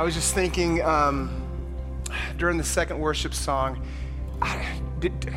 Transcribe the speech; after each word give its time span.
I 0.00 0.02
was 0.02 0.14
just 0.14 0.32
thinking 0.34 0.80
um, 0.80 1.30
during 2.38 2.56
the 2.56 2.64
second 2.64 2.98
worship 2.98 3.34
song, 3.34 3.86
I, 4.40 4.66
did, 4.98 5.30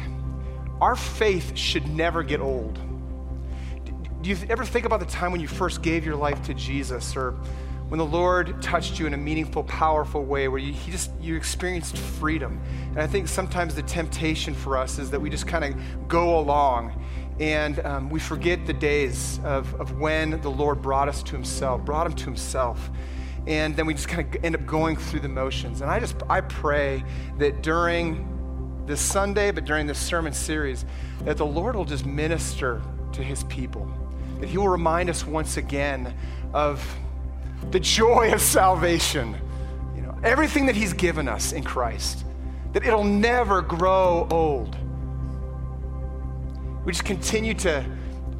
our 0.79 0.95
faith 0.95 1.57
should 1.57 1.85
never 1.89 2.23
get 2.23 2.39
old. 2.39 2.79
Do 4.21 4.29
you 4.29 4.37
ever 4.49 4.63
think 4.63 4.85
about 4.85 5.01
the 5.01 5.05
time 5.05 5.33
when 5.33 5.41
you 5.41 5.49
first 5.49 5.81
gave 5.81 6.05
your 6.05 6.15
life 6.15 6.41
to 6.43 6.53
Jesus 6.53 7.17
or 7.17 7.31
when 7.89 7.97
the 7.97 8.05
Lord 8.05 8.61
touched 8.61 8.99
you 8.99 9.05
in 9.05 9.13
a 9.13 9.17
meaningful, 9.17 9.65
powerful 9.65 10.23
way 10.23 10.47
where 10.47 10.59
you, 10.59 10.71
he 10.71 10.91
just, 10.91 11.11
you 11.19 11.35
experienced 11.35 11.97
freedom? 11.97 12.61
And 12.91 12.99
I 12.99 13.07
think 13.07 13.27
sometimes 13.27 13.75
the 13.75 13.83
temptation 13.83 14.53
for 14.53 14.77
us 14.77 14.97
is 14.97 15.11
that 15.11 15.19
we 15.19 15.29
just 15.29 15.45
kind 15.45 15.65
of 15.65 16.07
go 16.07 16.39
along 16.39 17.02
and 17.39 17.79
um, 17.85 18.09
we 18.09 18.19
forget 18.19 18.65
the 18.65 18.73
days 18.73 19.39
of, 19.43 19.73
of 19.75 19.99
when 19.99 20.41
the 20.41 20.49
Lord 20.49 20.81
brought 20.81 21.07
us 21.09 21.23
to 21.23 21.31
himself, 21.31 21.83
brought 21.83 22.07
him 22.07 22.13
to 22.13 22.25
himself 22.25 22.89
and 23.47 23.75
then 23.75 23.85
we 23.85 23.93
just 23.93 24.07
kind 24.07 24.35
of 24.35 24.43
end 24.43 24.55
up 24.55 24.65
going 24.65 24.95
through 24.95 25.19
the 25.19 25.29
motions. 25.29 25.81
And 25.81 25.91
I 25.91 25.99
just 25.99 26.15
I 26.29 26.41
pray 26.41 27.03
that 27.39 27.61
during 27.61 28.29
this 28.85 29.01
Sunday, 29.01 29.51
but 29.51 29.65
during 29.65 29.85
this 29.85 29.99
sermon 29.99 30.33
series, 30.33 30.85
that 31.23 31.37
the 31.37 31.45
Lord 31.45 31.75
will 31.75 31.85
just 31.85 32.05
minister 32.05 32.81
to 33.13 33.23
his 33.23 33.43
people. 33.45 33.89
That 34.39 34.49
he 34.49 34.57
will 34.57 34.69
remind 34.69 35.09
us 35.09 35.25
once 35.25 35.57
again 35.57 36.13
of 36.53 36.85
the 37.71 37.79
joy 37.79 38.31
of 38.33 38.41
salvation. 38.41 39.35
You 39.95 40.03
know, 40.03 40.17
everything 40.23 40.65
that 40.67 40.75
he's 40.75 40.93
given 40.93 41.27
us 41.27 41.51
in 41.51 41.63
Christ. 41.63 42.25
That 42.71 42.85
it'll 42.85 43.03
never 43.03 43.61
grow 43.61 44.27
old. 44.31 44.75
We 46.85 46.91
just 46.91 47.05
continue 47.05 47.53
to 47.55 47.85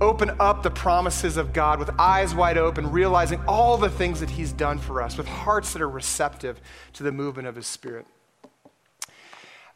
open 0.01 0.31
up 0.37 0.63
the 0.63 0.69
promises 0.69 1.37
of 1.37 1.53
God 1.53 1.79
with 1.79 1.89
eyes 1.97 2.35
wide 2.35 2.57
open, 2.57 2.91
realizing 2.91 3.41
all 3.47 3.77
the 3.77 3.89
things 3.89 4.19
that 4.19 4.29
He's 4.29 4.51
done 4.51 4.79
for 4.79 5.01
us, 5.01 5.17
with 5.17 5.27
hearts 5.27 5.71
that 5.71 5.81
are 5.81 5.89
receptive 5.89 6.59
to 6.93 7.03
the 7.03 7.11
movement 7.13 7.47
of 7.47 7.55
His 7.55 7.67
Spirit. 7.67 8.05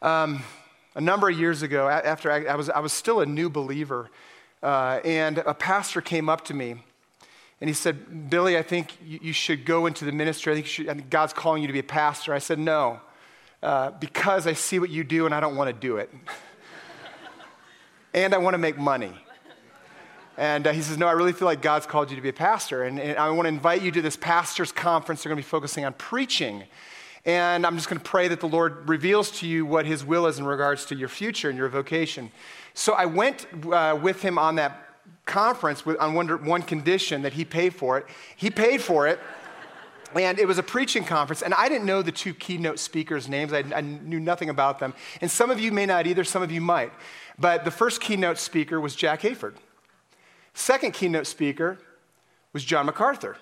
Um, 0.02 0.42
a 0.94 1.00
number 1.00 1.30
of 1.30 1.38
years 1.38 1.62
ago, 1.62 1.88
after 1.88 2.30
I, 2.30 2.44
I, 2.44 2.56
was, 2.56 2.68
I 2.68 2.80
was 2.80 2.92
still 2.92 3.20
a 3.20 3.26
new 3.26 3.48
believer, 3.48 4.10
uh, 4.62 5.00
and 5.02 5.38
a 5.38 5.54
pastor 5.54 6.02
came 6.02 6.28
up 6.28 6.44
to 6.44 6.54
me 6.54 6.82
and 7.60 7.68
he 7.68 7.74
said, 7.74 8.28
Billy, 8.28 8.58
I 8.58 8.62
think 8.62 8.98
you, 9.02 9.18
you 9.22 9.32
should 9.32 9.64
go 9.64 9.86
into 9.86 10.04
the 10.04 10.12
ministry. 10.12 10.52
I 10.52 10.56
think, 10.56 10.66
should, 10.66 10.88
I 10.88 10.94
think, 10.94 11.08
God's 11.08 11.32
calling 11.32 11.62
you 11.62 11.68
to 11.68 11.72
be 11.72 11.78
a 11.78 11.84
pastor. 11.84 12.34
I 12.34 12.38
said, 12.38 12.58
No, 12.58 13.00
uh, 13.62 13.92
because 13.92 14.46
I 14.46 14.52
see 14.52 14.78
what 14.78 14.90
you 14.90 15.04
do 15.04 15.24
and 15.24 15.34
I 15.34 15.40
don't 15.40 15.56
want 15.56 15.68
to 15.68 15.72
do 15.72 15.96
it. 15.96 16.10
and 18.24 18.34
I 18.34 18.38
want 18.38 18.54
to 18.54 18.58
make 18.58 18.76
money. 18.76 19.12
And 20.36 20.66
uh, 20.66 20.72
he 20.72 20.82
says, 20.82 20.98
No, 20.98 21.06
I 21.06 21.12
really 21.12 21.32
feel 21.32 21.46
like 21.46 21.62
God's 21.62 21.86
called 21.86 22.10
you 22.10 22.16
to 22.16 22.22
be 22.22 22.28
a 22.28 22.32
pastor. 22.32 22.82
And, 22.82 22.98
and 22.98 23.16
I 23.16 23.30
want 23.30 23.44
to 23.44 23.48
invite 23.48 23.82
you 23.82 23.90
to 23.92 24.02
this 24.02 24.16
pastor's 24.16 24.72
conference. 24.72 25.22
They're 25.22 25.30
going 25.30 25.40
to 25.40 25.46
be 25.46 25.48
focusing 25.48 25.84
on 25.84 25.92
preaching. 25.94 26.64
And 27.24 27.66
I'm 27.66 27.76
just 27.76 27.88
going 27.88 28.00
to 28.00 28.04
pray 28.04 28.28
that 28.28 28.40
the 28.40 28.48
Lord 28.48 28.88
reveals 28.88 29.30
to 29.40 29.46
you 29.46 29.66
what 29.66 29.86
his 29.86 30.04
will 30.04 30.26
is 30.26 30.38
in 30.38 30.46
regards 30.46 30.84
to 30.86 30.96
your 30.96 31.08
future 31.08 31.48
and 31.48 31.58
your 31.58 31.68
vocation. 31.68 32.30
So 32.74 32.94
I 32.94 33.06
went 33.06 33.46
uh, 33.70 33.98
with 34.00 34.22
him 34.22 34.38
on 34.38 34.56
that 34.56 34.84
conference 35.26 35.84
with, 35.86 35.98
on 35.98 36.14
one, 36.14 36.44
one 36.44 36.62
condition 36.62 37.22
that 37.22 37.34
he 37.34 37.44
paid 37.44 37.74
for 37.74 37.98
it. 37.98 38.06
He 38.36 38.50
paid 38.50 38.80
for 38.80 39.06
it. 39.06 39.20
And 40.14 40.38
it 40.38 40.46
was 40.46 40.58
a 40.58 40.62
preaching 40.62 41.04
conference, 41.04 41.42
and 41.42 41.52
I 41.54 41.68
didn't 41.68 41.86
know 41.86 42.02
the 42.02 42.12
two 42.12 42.32
keynote 42.34 42.78
speakers' 42.78 43.28
names. 43.28 43.52
I, 43.52 43.64
I, 43.74 43.80
knew 43.82 44.20
nothing 44.20 44.48
about 44.48 44.78
them. 44.78 44.94
And 45.20 45.30
some 45.30 45.50
of 45.50 45.60
you 45.60 45.70
may 45.70 45.86
not 45.86 46.06
either, 46.06 46.24
some 46.24 46.42
of 46.42 46.50
you 46.50 46.60
might. 46.60 46.92
But 47.38 47.64
the 47.64 47.70
first 47.70 48.00
keynote 48.00 48.38
speaker 48.38 48.80
was 48.80 48.96
Jack 48.96 49.22
Hayford. 49.22 49.54
Second 50.54 50.92
keynote 50.92 51.26
speaker 51.26 51.78
was 52.52 52.64
John 52.64 52.86
MacArthur. 52.86 53.36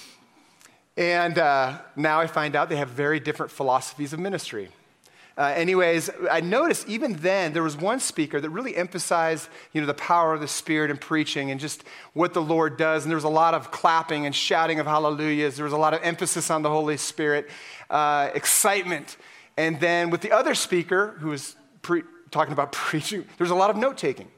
and 0.96 1.38
uh, 1.38 1.78
now 1.96 2.20
I 2.20 2.26
find 2.26 2.54
out 2.54 2.68
they 2.68 2.76
have 2.76 2.90
very 2.90 3.18
different 3.18 3.50
philosophies 3.50 4.12
of 4.12 4.20
ministry. 4.20 4.68
Uh, 5.40 5.54
anyways, 5.56 6.10
I 6.30 6.42
noticed 6.42 6.86
even 6.86 7.14
then 7.14 7.54
there 7.54 7.62
was 7.62 7.74
one 7.74 7.98
speaker 7.98 8.42
that 8.42 8.50
really 8.50 8.76
emphasized, 8.76 9.48
you 9.72 9.80
know, 9.80 9.86
the 9.86 9.94
power 9.94 10.34
of 10.34 10.42
the 10.42 10.46
Spirit 10.46 10.90
in 10.90 10.98
preaching 10.98 11.50
and 11.50 11.58
just 11.58 11.82
what 12.12 12.34
the 12.34 12.42
Lord 12.42 12.76
does. 12.76 13.04
And 13.04 13.10
there 13.10 13.16
was 13.16 13.24
a 13.24 13.30
lot 13.30 13.54
of 13.54 13.70
clapping 13.70 14.26
and 14.26 14.34
shouting 14.34 14.80
of 14.80 14.86
hallelujahs. 14.86 15.56
There 15.56 15.64
was 15.64 15.72
a 15.72 15.78
lot 15.78 15.94
of 15.94 16.02
emphasis 16.02 16.50
on 16.50 16.60
the 16.60 16.68
Holy 16.68 16.98
Spirit, 16.98 17.48
uh, 17.88 18.28
excitement. 18.34 19.16
And 19.56 19.80
then 19.80 20.10
with 20.10 20.20
the 20.20 20.30
other 20.30 20.54
speaker 20.54 21.16
who 21.20 21.30
was 21.30 21.56
pre- 21.80 22.02
talking 22.30 22.52
about 22.52 22.72
preaching, 22.72 23.22
there 23.22 23.44
was 23.44 23.50
a 23.50 23.54
lot 23.54 23.70
of 23.70 23.78
note 23.78 23.96
taking. 23.96 24.28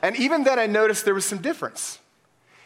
And 0.00 0.16
even 0.16 0.44
then, 0.44 0.58
I 0.58 0.64
noticed 0.66 1.04
there 1.04 1.12
was 1.12 1.26
some 1.26 1.42
difference. 1.42 1.98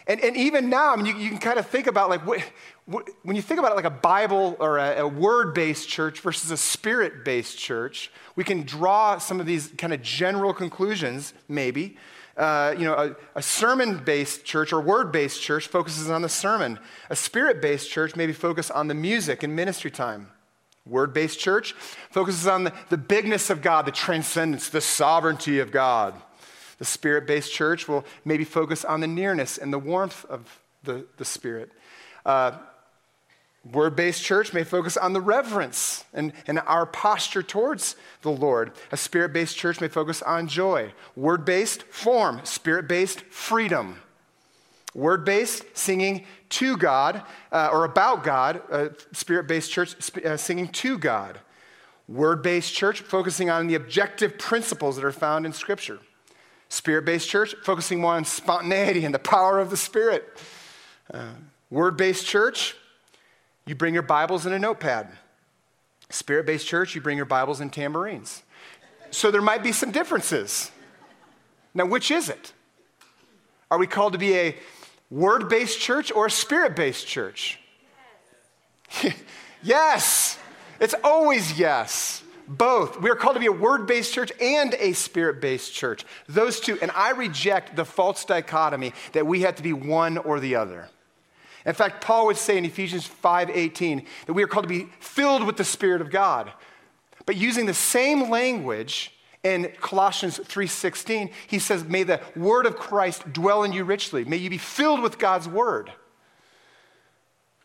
And, 0.06 0.20
and 0.20 0.36
even 0.36 0.68
now, 0.68 0.92
I 0.92 0.96
mean, 0.96 1.06
you, 1.06 1.16
you 1.16 1.28
can 1.28 1.38
kind 1.38 1.58
of 1.58 1.66
think 1.66 1.86
about 1.86 2.10
like, 2.10 2.26
what, 2.26 2.42
what, 2.86 3.08
when 3.22 3.36
you 3.36 3.42
think 3.42 3.60
about 3.60 3.72
it 3.72 3.76
like 3.76 3.84
a 3.84 3.90
Bible 3.90 4.56
or 4.58 4.78
a, 4.78 5.00
a 5.00 5.08
word 5.08 5.54
based 5.54 5.88
church 5.88 6.20
versus 6.20 6.50
a 6.50 6.56
spirit 6.56 7.24
based 7.24 7.58
church, 7.58 8.10
we 8.34 8.42
can 8.42 8.62
draw 8.62 9.18
some 9.18 9.38
of 9.38 9.46
these 9.46 9.68
kind 9.78 9.92
of 9.92 10.02
general 10.02 10.52
conclusions, 10.52 11.34
maybe. 11.48 11.96
Uh, 12.36 12.74
you 12.78 12.84
know, 12.84 12.94
a, 12.94 13.38
a 13.38 13.42
sermon 13.42 13.98
based 13.98 14.44
church 14.44 14.72
or 14.72 14.80
word 14.80 15.12
based 15.12 15.40
church 15.40 15.68
focuses 15.68 16.10
on 16.10 16.22
the 16.22 16.28
sermon. 16.28 16.78
A 17.10 17.16
spirit 17.16 17.60
based 17.60 17.90
church 17.90 18.16
maybe 18.16 18.32
focus 18.32 18.70
on 18.70 18.88
the 18.88 18.94
music 18.94 19.42
and 19.42 19.54
ministry 19.54 19.90
time. 19.90 20.28
Word 20.84 21.14
based 21.14 21.38
church 21.38 21.74
focuses 22.10 22.48
on 22.48 22.64
the, 22.64 22.72
the 22.88 22.96
bigness 22.96 23.50
of 23.50 23.62
God, 23.62 23.86
the 23.86 23.92
transcendence, 23.92 24.68
the 24.68 24.80
sovereignty 24.80 25.60
of 25.60 25.70
God. 25.70 26.20
The 26.82 26.86
Spirit 26.86 27.28
based 27.28 27.52
church 27.52 27.86
will 27.86 28.04
maybe 28.24 28.42
focus 28.42 28.84
on 28.84 28.98
the 28.98 29.06
nearness 29.06 29.56
and 29.56 29.72
the 29.72 29.78
warmth 29.78 30.24
of 30.24 30.60
the, 30.82 31.06
the 31.16 31.24
Spirit. 31.24 31.70
Uh, 32.26 32.58
Word 33.70 33.94
based 33.94 34.24
church 34.24 34.52
may 34.52 34.64
focus 34.64 34.96
on 34.96 35.12
the 35.12 35.20
reverence 35.20 36.04
and, 36.12 36.32
and 36.48 36.58
our 36.66 36.84
posture 36.84 37.44
towards 37.44 37.94
the 38.22 38.32
Lord. 38.32 38.72
A 38.90 38.96
spirit 38.96 39.32
based 39.32 39.56
church 39.56 39.80
may 39.80 39.86
focus 39.86 40.22
on 40.22 40.48
joy. 40.48 40.92
Word 41.14 41.44
based, 41.44 41.84
form. 41.84 42.40
Spirit 42.42 42.88
based, 42.88 43.20
freedom. 43.20 44.00
Word 44.92 45.24
based, 45.24 45.64
singing 45.74 46.26
to 46.48 46.76
God 46.76 47.22
uh, 47.52 47.70
or 47.72 47.84
about 47.84 48.24
God. 48.24 48.62
Uh, 48.68 48.88
spirit 49.12 49.46
based 49.46 49.70
church, 49.70 49.94
sp- 50.02 50.26
uh, 50.26 50.36
singing 50.36 50.66
to 50.66 50.98
God. 50.98 51.38
Word 52.08 52.42
based 52.42 52.74
church, 52.74 53.02
focusing 53.02 53.48
on 53.50 53.68
the 53.68 53.76
objective 53.76 54.36
principles 54.36 54.96
that 54.96 55.04
are 55.04 55.12
found 55.12 55.46
in 55.46 55.52
Scripture. 55.52 56.00
Spirit 56.72 57.04
based 57.04 57.28
church, 57.28 57.54
focusing 57.62 58.00
more 58.00 58.14
on 58.14 58.24
spontaneity 58.24 59.04
and 59.04 59.14
the 59.14 59.18
power 59.18 59.60
of 59.60 59.68
the 59.68 59.76
Spirit. 59.76 60.24
Uh, 61.12 61.32
Word 61.70 61.98
based 61.98 62.26
church, 62.26 62.74
you 63.66 63.74
bring 63.74 63.92
your 63.92 64.02
Bibles 64.02 64.46
in 64.46 64.54
a 64.54 64.58
notepad. 64.58 65.08
Spirit 66.08 66.46
based 66.46 66.66
church, 66.66 66.94
you 66.94 67.02
bring 67.02 67.18
your 67.18 67.26
Bibles 67.26 67.60
in 67.60 67.68
tambourines. 67.68 68.42
So 69.10 69.30
there 69.30 69.42
might 69.42 69.62
be 69.62 69.72
some 69.72 69.90
differences. 69.90 70.70
Now, 71.74 71.84
which 71.84 72.10
is 72.10 72.30
it? 72.30 72.54
Are 73.70 73.76
we 73.76 73.86
called 73.86 74.14
to 74.14 74.18
be 74.18 74.34
a 74.34 74.56
word 75.10 75.50
based 75.50 75.78
church 75.78 76.10
or 76.10 76.24
a 76.24 76.30
spirit 76.30 76.74
based 76.74 77.06
church? 77.06 77.60
Yes. 79.64 80.38
It's 80.80 80.94
always 81.04 81.56
yes. 81.56 82.21
Both. 82.58 83.00
We 83.00 83.08
are 83.08 83.14
called 83.14 83.34
to 83.34 83.40
be 83.40 83.46
a 83.46 83.52
word 83.52 83.86
based 83.86 84.12
church 84.12 84.30
and 84.40 84.74
a 84.74 84.92
spirit 84.92 85.40
based 85.40 85.72
church. 85.72 86.04
Those 86.28 86.60
two. 86.60 86.78
And 86.82 86.90
I 86.90 87.10
reject 87.10 87.76
the 87.76 87.84
false 87.84 88.24
dichotomy 88.26 88.92
that 89.12 89.26
we 89.26 89.40
have 89.40 89.54
to 89.56 89.62
be 89.62 89.72
one 89.72 90.18
or 90.18 90.38
the 90.38 90.56
other. 90.56 90.88
In 91.64 91.72
fact, 91.72 92.04
Paul 92.04 92.26
would 92.26 92.36
say 92.36 92.58
in 92.58 92.64
Ephesians 92.66 93.06
5:18 93.06 94.06
that 94.26 94.34
we 94.34 94.42
are 94.42 94.46
called 94.46 94.64
to 94.64 94.68
be 94.68 94.88
filled 95.00 95.44
with 95.44 95.56
the 95.56 95.64
Spirit 95.64 96.02
of 96.02 96.10
God. 96.10 96.52
But 97.24 97.36
using 97.36 97.64
the 97.66 97.74
same 97.74 98.28
language 98.28 99.16
in 99.42 99.72
Colossians 99.80 100.38
3:16, 100.44 101.30
he 101.46 101.58
says, 101.58 101.84
"May 101.84 102.02
the 102.02 102.20
word 102.36 102.66
of 102.66 102.76
Christ 102.76 103.32
dwell 103.32 103.62
in 103.62 103.72
you 103.72 103.84
richly. 103.84 104.24
May 104.24 104.36
you 104.36 104.50
be 104.50 104.58
filled 104.58 105.00
with 105.00 105.18
God's 105.18 105.48
word." 105.48 105.92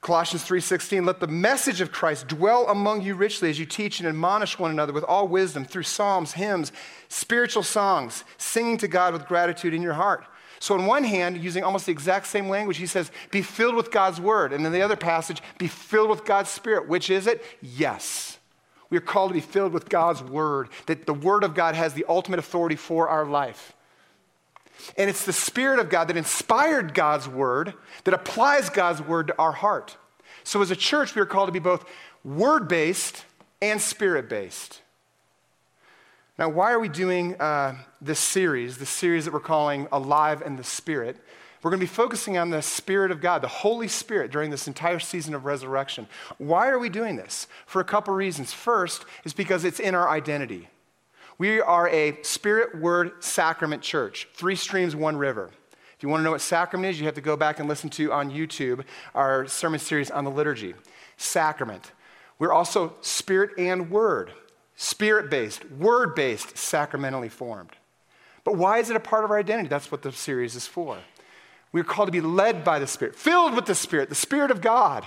Colossians 0.01 0.43
3:16 0.43 1.05
let 1.05 1.19
the 1.19 1.27
message 1.27 1.81
of 1.81 1.91
Christ 1.91 2.27
dwell 2.27 2.67
among 2.67 3.01
you 3.01 3.15
richly 3.15 3.49
as 3.49 3.59
you 3.59 3.65
teach 3.65 3.99
and 3.99 4.07
admonish 4.07 4.59
one 4.59 4.71
another 4.71 4.93
with 4.93 5.03
all 5.03 5.27
wisdom 5.27 5.65
through 5.65 5.83
psalms, 5.83 6.33
hymns, 6.33 6.71
spiritual 7.09 7.63
songs, 7.63 8.23
singing 8.37 8.77
to 8.77 8.87
God 8.87 9.13
with 9.13 9.27
gratitude 9.27 9.73
in 9.73 9.81
your 9.81 9.93
heart. 9.93 10.25
So 10.59 10.75
on 10.75 10.85
one 10.85 11.03
hand, 11.03 11.43
using 11.43 11.63
almost 11.63 11.85
the 11.85 11.91
exact 11.91 12.27
same 12.27 12.49
language, 12.49 12.77
he 12.77 12.87
says, 12.87 13.11
"Be 13.31 13.41
filled 13.41 13.75
with 13.75 13.91
God's 13.91 14.21
word." 14.21 14.53
And 14.53 14.65
in 14.65 14.71
the 14.71 14.81
other 14.81 14.95
passage, 14.95 15.41
"Be 15.57 15.67
filled 15.67 16.09
with 16.09 16.25
God's 16.25 16.49
spirit." 16.49 16.87
Which 16.87 17.09
is 17.09 17.27
it? 17.27 17.43
Yes. 17.61 18.37
We 18.89 18.97
are 18.97 19.01
called 19.01 19.31
to 19.31 19.33
be 19.33 19.41
filled 19.41 19.73
with 19.73 19.89
God's 19.89 20.23
word, 20.23 20.69
that 20.85 21.05
the 21.05 21.13
word 21.13 21.43
of 21.43 21.53
God 21.53 21.75
has 21.75 21.93
the 21.93 22.05
ultimate 22.07 22.39
authority 22.39 22.75
for 22.75 23.09
our 23.09 23.25
life. 23.25 23.73
And 24.97 25.09
it's 25.09 25.25
the 25.25 25.33
Spirit 25.33 25.79
of 25.79 25.89
God 25.89 26.07
that 26.07 26.17
inspired 26.17 26.93
God's 26.93 27.27
word, 27.27 27.73
that 28.03 28.13
applies 28.13 28.69
God's 28.69 29.01
word 29.01 29.27
to 29.27 29.37
our 29.37 29.51
heart. 29.51 29.97
So 30.43 30.61
as 30.61 30.71
a 30.71 30.75
church, 30.75 31.13
we 31.15 31.21
are 31.21 31.25
called 31.25 31.47
to 31.47 31.51
be 31.51 31.59
both 31.59 31.85
word 32.23 32.67
based 32.67 33.25
and 33.61 33.81
spirit 33.81 34.29
based. 34.29 34.81
Now, 36.37 36.49
why 36.49 36.71
are 36.71 36.79
we 36.79 36.89
doing 36.89 37.35
uh, 37.41 37.75
this 37.99 38.19
series, 38.19 38.77
this 38.77 38.89
series 38.89 39.25
that 39.25 39.33
we're 39.33 39.39
calling 39.39 39.87
Alive 39.91 40.43
in 40.45 40.55
the 40.55 40.63
Spirit? 40.63 41.17
We're 41.63 41.71
going 41.71 41.79
to 41.79 41.85
be 41.85 41.91
focusing 41.91 42.37
on 42.37 42.51
the 42.51 42.61
Spirit 42.61 43.09
of 43.09 43.21
God, 43.21 43.41
the 43.41 43.47
Holy 43.47 43.87
Spirit, 43.87 44.31
during 44.31 44.51
this 44.51 44.67
entire 44.67 44.99
season 44.99 45.33
of 45.33 45.45
resurrection. 45.45 46.07
Why 46.37 46.69
are 46.69 46.77
we 46.77 46.89
doing 46.89 47.15
this? 47.15 47.47
For 47.65 47.81
a 47.81 47.83
couple 47.83 48.13
reasons. 48.13 48.53
First 48.53 49.03
is 49.23 49.33
because 49.33 49.65
it's 49.65 49.79
in 49.79 49.95
our 49.95 50.07
identity. 50.07 50.69
We 51.37 51.61
are 51.61 51.87
a 51.89 52.21
Spirit 52.23 52.79
Word 52.79 53.23
Sacrament 53.23 53.81
church, 53.81 54.27
three 54.33 54.55
streams, 54.55 54.95
one 54.95 55.17
river. 55.17 55.51
If 55.95 56.03
you 56.03 56.09
want 56.09 56.21
to 56.21 56.23
know 56.23 56.31
what 56.31 56.41
sacrament 56.41 56.91
is, 56.91 56.99
you 56.99 57.05
have 57.05 57.15
to 57.15 57.21
go 57.21 57.35
back 57.35 57.59
and 57.59 57.67
listen 57.67 57.89
to 57.91 58.11
on 58.11 58.31
YouTube 58.31 58.83
our 59.15 59.47
sermon 59.47 59.79
series 59.79 60.11
on 60.11 60.23
the 60.23 60.31
liturgy. 60.31 60.73
Sacrament. 61.17 61.91
We're 62.39 62.53
also 62.53 62.95
Spirit 63.01 63.51
and 63.57 63.89
Word 63.89 64.31
spirit 64.77 65.29
based, 65.29 65.69
word 65.71 66.15
based, 66.15 66.57
sacramentally 66.57 67.27
formed. 67.29 67.71
But 68.45 68.55
why 68.55 68.77
is 68.77 68.89
it 68.89 68.95
a 68.95 69.01
part 69.01 69.25
of 69.25 69.31
our 69.31 69.39
identity? 69.39 69.67
That's 69.67 69.91
what 69.91 70.03
the 70.03 70.13
series 70.13 70.55
is 70.55 70.65
for. 70.65 70.99
We're 71.73 71.83
called 71.83 72.07
to 72.07 72.11
be 72.11 72.21
led 72.21 72.63
by 72.63 72.79
the 72.79 72.87
Spirit, 72.87 73.15
filled 73.15 73.55
with 73.55 73.65
the 73.65 73.75
Spirit, 73.75 74.07
the 74.07 74.15
Spirit 74.15 74.51
of 74.51 74.61
God. 74.61 75.05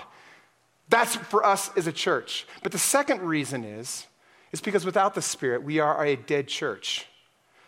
That's 0.91 1.17
for 1.17 1.47
us 1.47 1.71
as 1.77 1.87
a 1.87 1.93
church. 1.93 2.47
But 2.63 2.73
the 2.73 2.79
second 2.79 3.23
reason 3.23 3.65
is, 3.65 4.07
is 4.53 4.61
because 4.61 4.85
without 4.85 5.15
the 5.15 5.23
Spirit, 5.23 5.63
we 5.63 5.79
are 5.79 6.05
a 6.05 6.17
dead 6.17 6.49
church. 6.49 7.07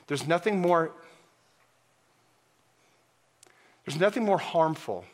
There's 0.06 0.26
nothing 0.26 0.61
more, 0.61 0.93
there's 3.87 4.00
nothing 4.00 4.25
more 4.25 4.38
harmful 4.38 5.05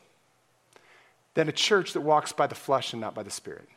than 1.34 1.48
a 1.48 1.52
church 1.52 1.92
that 1.92 2.00
walks 2.00 2.32
by 2.32 2.46
the 2.46 2.54
flesh 2.54 2.92
and 2.92 3.00
not 3.00 3.14
by 3.14 3.22
the 3.22 3.30
Spirit. 3.30 3.68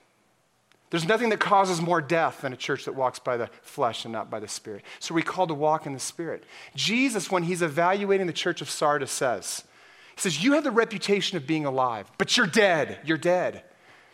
There's 0.90 1.08
nothing 1.08 1.30
that 1.30 1.40
causes 1.40 1.82
more 1.82 2.02
death 2.02 2.42
than 2.42 2.52
a 2.52 2.58
church 2.58 2.84
that 2.84 2.96
walks 2.96 3.18
by 3.18 3.38
the 3.38 3.50
flesh 3.62 4.04
and 4.04 4.12
not 4.12 4.30
by 4.30 4.42
the 4.42 4.48
Spirit. 4.48 4.84
So 5.00 5.16
we're 5.16 5.24
called 5.24 5.48
to 5.48 5.56
walk 5.56 5.86
in 5.86 5.94
the 5.94 6.00
Spirit. 6.00 6.44
Jesus, 6.76 7.32
when 7.32 7.44
he's 7.44 7.62
evaluating 7.62 8.28
the 8.28 8.34
church 8.34 8.62
of 8.62 8.70
Sardis, 8.70 9.10
says, 9.10 9.64
He 10.16 10.22
says, 10.22 10.44
You 10.44 10.54
have 10.54 10.66
the 10.66 10.72
reputation 10.72 11.38
of 11.38 11.48
being 11.48 11.66
alive, 11.66 12.12
but 12.18 12.36
you're 12.36 12.46
dead. 12.46 13.00
You're 13.06 13.18
dead. 13.18 13.64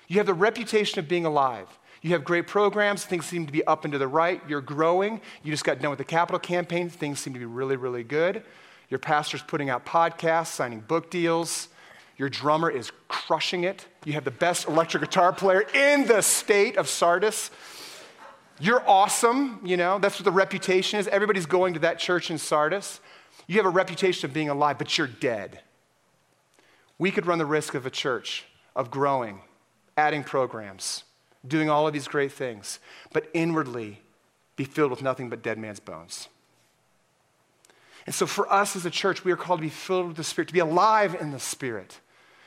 You 0.07 0.18
have 0.18 0.27
the 0.27 0.35
reputation 0.35 1.00
of 1.00 1.07
being 1.07 1.25
alive. 1.25 1.68
You 2.07 2.13
have 2.13 2.24
great 2.24 2.48
programs, 2.48 3.04
things 3.04 3.25
seem 3.25 3.45
to 3.48 3.51
be 3.51 3.68
up 3.68 3.83
and 3.83 3.92
to 3.92 3.98
the 3.98 4.07
right. 4.07 4.42
You're 4.48 4.62
growing. 4.62 5.19
You 5.44 5.51
just 5.51 5.65
got 5.65 5.81
done 5.81 5.89
with 5.89 5.98
the 5.98 6.06
capital 6.06 6.39
campaign, 6.39 6.89
things 6.89 7.19
seem 7.19 7.33
to 7.33 7.39
be 7.39 7.45
really, 7.45 7.75
really 7.75 8.06
good. 8.06 8.44
Your 8.89 8.98
pastor's 8.98 9.42
putting 9.42 9.69
out 9.69 9.86
podcasts, 9.86 10.48
signing 10.48 10.80
book 10.80 11.12
deals. 11.12 11.68
Your 12.15 12.30
drummer 12.30 12.69
is 12.69 12.94
crushing 13.09 13.65
it. 13.65 13.88
You 14.06 14.13
have 14.13 14.24
the 14.24 14.31
best 14.31 14.69
electric 14.69 15.04
guitar 15.04 15.33
player 15.33 15.65
in 15.74 16.07
the 16.07 16.21
state 16.21 16.77
of 16.77 16.88
Sardis. 16.88 17.51
You're 18.57 18.88
awesome, 18.88 19.60
you 19.65 19.75
know, 19.75 20.00
that's 20.00 20.18
what 20.18 20.24
the 20.24 20.31
reputation 20.31 21.00
is. 21.00 21.10
Everybody's 21.10 21.45
going 21.45 21.74
to 21.74 21.81
that 21.81 22.00
church 22.00 22.31
in 22.31 22.38
Sardis. 22.38 23.01
You 23.48 23.57
have 23.57 23.65
a 23.65 23.69
reputation 23.69 24.30
of 24.30 24.33
being 24.33 24.48
alive, 24.48 24.77
but 24.77 24.98
you're 24.98 25.07
dead. 25.07 25.60
We 26.98 27.12
could 27.12 27.25
run 27.25 27.38
the 27.38 27.45
risk 27.45 27.74
of 27.74 27.86
a 27.86 27.89
church 27.89 28.45
of 28.77 28.89
growing, 28.92 29.42
adding 29.98 30.24
programs, 30.24 31.03
doing 31.47 31.69
all 31.69 31.88
of 31.88 31.94
these 31.94 32.07
great 32.07 32.31
things, 32.31 32.79
but 33.13 33.29
inwardly 33.33 34.01
be 34.55 34.63
filled 34.63 34.91
with 34.91 35.01
nothing 35.01 35.29
but 35.29 35.41
dead 35.41 35.57
man's 35.57 35.79
bones. 35.79 36.27
And 38.05 38.15
so, 38.15 38.25
for 38.25 38.51
us 38.51 38.75
as 38.75 38.85
a 38.85 38.89
church, 38.89 39.25
we 39.25 39.31
are 39.31 39.38
called 39.38 39.59
to 39.59 39.63
be 39.65 39.69
filled 39.69 40.07
with 40.07 40.17
the 40.17 40.23
Spirit, 40.23 40.47
to 40.47 40.53
be 40.53 40.59
alive 40.59 41.15
in 41.19 41.31
the 41.31 41.39
Spirit. 41.39 41.99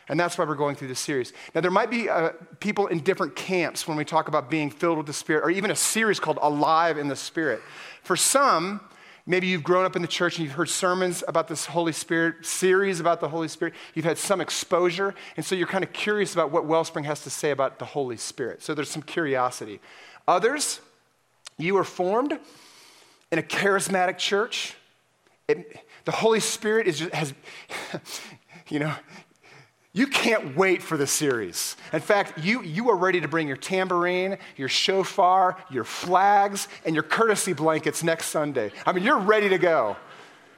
And 0.09 0.19
that's 0.19 0.37
why 0.37 0.45
we're 0.45 0.57
going 0.57 0.75
through 0.75 0.89
this 0.89 0.99
series. 0.99 1.33
Now, 1.55 1.61
there 1.61 1.71
might 1.71 1.91
be 1.91 2.09
uh, 2.09 2.31
people 2.59 2.89
in 2.89 3.01
different 3.01 3.37
camps 3.37 3.87
when 3.87 3.97
we 3.97 4.05
talk 4.05 4.27
about 4.27 4.51
being 4.51 4.69
filled 4.71 4.97
with 4.97 5.07
the 5.07 5.13
Spirit, 5.13 5.45
or 5.45 5.51
even 5.51 5.71
a 5.71 5.77
series 5.77 6.19
called 6.19 6.39
Alive 6.43 6.99
in 6.99 7.07
the 7.07 7.15
Spirit. 7.15 7.61
For 8.03 8.17
some, 8.17 8.81
maybe 9.27 9.47
you've 9.47 9.63
grown 9.63 9.85
up 9.85 9.97
in 9.97 10.03
the 10.03 10.09
church 10.09 10.39
and 10.39 10.47
you've 10.47 10.57
heard 10.57 10.69
sermons 10.69 11.23
about 11.29 11.49
this 11.49 11.67
Holy 11.67 11.93
Spirit, 11.93 12.45
series 12.45 13.01
about 13.01 13.21
the 13.21 13.29
Holy 13.29 13.49
Spirit. 13.49 13.75
You've 13.95 14.05
had 14.05 14.19
some 14.19 14.41
exposure, 14.41 15.15
and 15.37 15.45
so 15.45 15.55
you're 15.55 15.67
kind 15.67 15.85
of 15.85 15.93
curious 15.93 16.33
about 16.33 16.51
what 16.51 16.67
Wellspring 16.67 17.05
has 17.05 17.23
to 17.25 17.31
say 17.31 17.51
about 17.51 17.79
the 17.79 17.85
Holy 17.85 18.17
Spirit. 18.17 18.63
So 18.63 18.75
there's 18.75 18.91
some 18.91 19.03
curiosity. 19.03 19.81
Others, 20.27 20.81
you 21.59 21.75
were 21.75 21.85
formed 21.85 22.39
in 23.31 23.39
a 23.39 23.43
charismatic 23.43 24.19
church. 24.19 24.75
It, 25.49 25.85
the 26.05 26.13
Holy 26.13 26.41
Spirit 26.41 26.87
is 26.87 26.99
just, 26.99 27.15
has, 27.15 27.35
you 28.69 28.79
know, 28.79 28.95
you 29.93 30.07
can't 30.07 30.57
wait 30.57 30.83
for 30.83 30.97
the 30.97 31.07
series. 31.07 31.77
In 31.93 32.01
fact, 32.01 32.39
you, 32.39 32.63
you 32.63 32.91
are 32.91 32.97
ready 32.97 33.21
to 33.21 33.29
bring 33.29 33.49
your 33.49 33.57
tambourine, 33.57 34.39
your 34.57 34.69
shofar, 34.69 35.57
your 35.69 35.83
flags, 35.83 36.69
and 36.85 36.95
your 36.95 37.03
courtesy 37.03 37.53
blankets 37.55 38.05
next 38.05 38.27
Sunday. 38.27 38.71
I 38.87 38.93
mean, 38.93 39.03
you're 39.03 39.19
ready 39.19 39.49
to 39.49 39.59
go. 39.59 39.97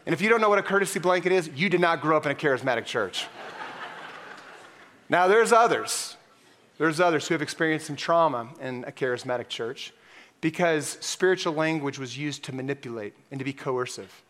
And 0.05 0.13
if 0.13 0.21
you 0.21 0.29
don't 0.29 0.43
know 0.43 0.51
what 0.51 0.59
a 0.59 0.63
courtesy 0.63 0.99
blanket 0.99 1.33
is, 1.33 1.49
you 1.55 1.71
did 1.71 1.81
not 1.81 2.03
grow 2.03 2.17
up 2.17 2.27
in 2.27 2.33
a 2.33 2.35
charismatic 2.35 2.85
church. 2.85 3.27
now, 5.09 5.29
there's 5.29 5.53
others. 5.53 6.17
There's 6.77 7.01
others 7.01 7.27
who 7.27 7.35
have 7.35 7.43
experienced 7.43 7.87
some 7.87 7.97
trauma 7.97 8.49
in 8.61 8.85
a 8.87 8.93
charismatic 8.93 9.49
church 9.49 9.95
because 10.43 10.99
spiritual 11.01 11.55
language 11.55 11.99
was 11.99 12.19
used 12.19 12.43
to 12.45 12.55
manipulate 12.55 13.15
and 13.31 13.39
to 13.39 13.45
be 13.45 13.53
coercive. 13.55 14.23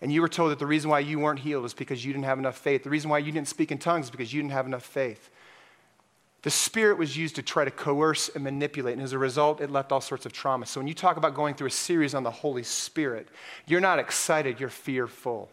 And 0.00 0.12
you 0.12 0.20
were 0.20 0.28
told 0.28 0.52
that 0.52 0.58
the 0.58 0.66
reason 0.66 0.90
why 0.90 1.00
you 1.00 1.18
weren't 1.18 1.40
healed 1.40 1.64
is 1.64 1.74
because 1.74 2.04
you 2.04 2.12
didn't 2.12 2.26
have 2.26 2.38
enough 2.38 2.56
faith. 2.56 2.84
The 2.84 2.90
reason 2.90 3.10
why 3.10 3.18
you 3.18 3.32
didn't 3.32 3.48
speak 3.48 3.72
in 3.72 3.78
tongues 3.78 4.06
is 4.06 4.10
because 4.10 4.32
you 4.32 4.40
didn't 4.40 4.52
have 4.52 4.66
enough 4.66 4.84
faith. 4.84 5.30
The 6.42 6.50
Spirit 6.50 6.98
was 6.98 7.16
used 7.16 7.34
to 7.36 7.42
try 7.42 7.64
to 7.64 7.70
coerce 7.70 8.30
and 8.32 8.44
manipulate, 8.44 8.94
and 8.94 9.02
as 9.02 9.12
a 9.12 9.18
result, 9.18 9.60
it 9.60 9.70
left 9.70 9.90
all 9.90 10.00
sorts 10.00 10.24
of 10.24 10.32
trauma. 10.32 10.66
So 10.66 10.78
when 10.78 10.86
you 10.86 10.94
talk 10.94 11.16
about 11.16 11.34
going 11.34 11.56
through 11.56 11.66
a 11.66 11.72
series 11.72 12.14
on 12.14 12.22
the 12.22 12.30
Holy 12.30 12.62
Spirit, 12.62 13.28
you're 13.66 13.80
not 13.80 13.98
excited, 13.98 14.60
you're 14.60 14.68
fearful. 14.68 15.50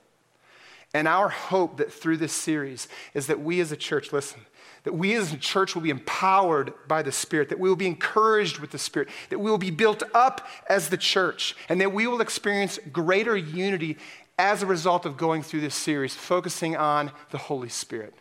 And 0.94 1.08
our 1.08 1.28
hope 1.28 1.78
that 1.78 1.92
through 1.92 2.18
this 2.18 2.34
series 2.34 2.88
is 3.16 3.28
that 3.28 3.42
we 3.42 3.60
as 3.62 3.72
a 3.72 3.76
church, 3.76 4.14
listen, 4.14 4.42
that 4.84 4.94
we 4.94 5.16
as 5.16 5.34
a 5.34 5.38
church 5.38 5.74
will 5.74 5.82
be 5.82 5.90
empowered 5.90 6.72
by 6.88 7.02
the 7.02 7.12
Spirit, 7.12 7.50
that 7.50 7.60
we 7.60 7.68
will 7.68 7.76
be 7.76 7.88
encouraged 7.88 8.60
with 8.60 8.70
the 8.70 8.78
Spirit, 8.78 9.10
that 9.32 9.40
we 9.40 9.50
will 9.50 9.58
be 9.58 9.72
built 9.72 10.04
up 10.14 10.48
as 10.70 10.90
the 10.90 10.98
church, 10.98 11.56
and 11.68 11.82
that 11.82 11.92
we 11.92 12.06
will 12.06 12.22
experience 12.22 12.80
greater 12.94 13.36
unity 13.36 13.98
as 14.38 14.62
a 14.62 14.66
result 14.66 15.06
of 15.06 15.18
going 15.18 15.44
through 15.44 15.62
this 15.62 15.76
series, 15.76 16.14
focusing 16.14 16.76
on 16.76 17.12
the 17.32 17.38
Holy 17.38 17.70
Spirit. 17.70 18.14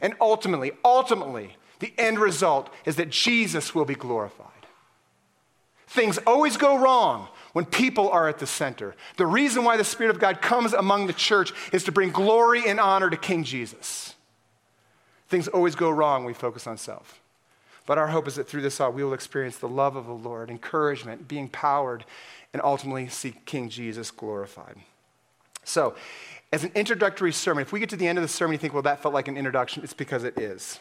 And 0.00 0.14
ultimately, 0.20 0.72
ultimately, 0.84 1.56
the 1.80 1.92
end 1.98 2.18
result 2.18 2.72
is 2.84 2.96
that 2.96 3.10
Jesus 3.10 3.74
will 3.74 3.84
be 3.84 3.94
glorified. 3.94 4.46
Things 5.86 6.18
always 6.26 6.56
go 6.56 6.78
wrong 6.78 7.28
when 7.52 7.64
people 7.64 8.10
are 8.10 8.28
at 8.28 8.38
the 8.38 8.46
center. 8.46 8.94
The 9.16 9.26
reason 9.26 9.64
why 9.64 9.76
the 9.76 9.84
Spirit 9.84 10.14
of 10.14 10.20
God 10.20 10.42
comes 10.42 10.72
among 10.72 11.06
the 11.06 11.12
church 11.12 11.52
is 11.72 11.84
to 11.84 11.92
bring 11.92 12.10
glory 12.10 12.68
and 12.68 12.78
honor 12.78 13.08
to 13.10 13.16
King 13.16 13.42
Jesus. 13.42 14.14
Things 15.28 15.48
always 15.48 15.74
go 15.74 15.90
wrong 15.90 16.24
when 16.24 16.28
we 16.28 16.34
focus 16.34 16.66
on 16.66 16.76
self. 16.76 17.20
But 17.86 17.96
our 17.96 18.08
hope 18.08 18.28
is 18.28 18.34
that 18.34 18.46
through 18.46 18.60
this 18.60 18.80
all, 18.80 18.92
we 18.92 19.02
will 19.02 19.14
experience 19.14 19.56
the 19.56 19.68
love 19.68 19.96
of 19.96 20.06
the 20.06 20.12
Lord, 20.12 20.50
encouragement, 20.50 21.26
being 21.26 21.48
powered, 21.48 22.04
and 22.52 22.60
ultimately 22.62 23.08
see 23.08 23.34
King 23.46 23.70
Jesus 23.70 24.10
glorified. 24.10 24.76
So, 25.68 25.94
as 26.50 26.64
an 26.64 26.72
introductory 26.74 27.30
sermon, 27.30 27.60
if 27.60 27.72
we 27.72 27.80
get 27.80 27.90
to 27.90 27.96
the 27.96 28.08
end 28.08 28.16
of 28.16 28.22
the 28.22 28.28
sermon, 28.28 28.52
you 28.52 28.58
think, 28.58 28.72
well, 28.72 28.82
that 28.84 29.02
felt 29.02 29.12
like 29.12 29.28
an 29.28 29.36
introduction, 29.36 29.84
it's 29.84 29.92
because 29.92 30.24
it 30.24 30.38
is. 30.38 30.80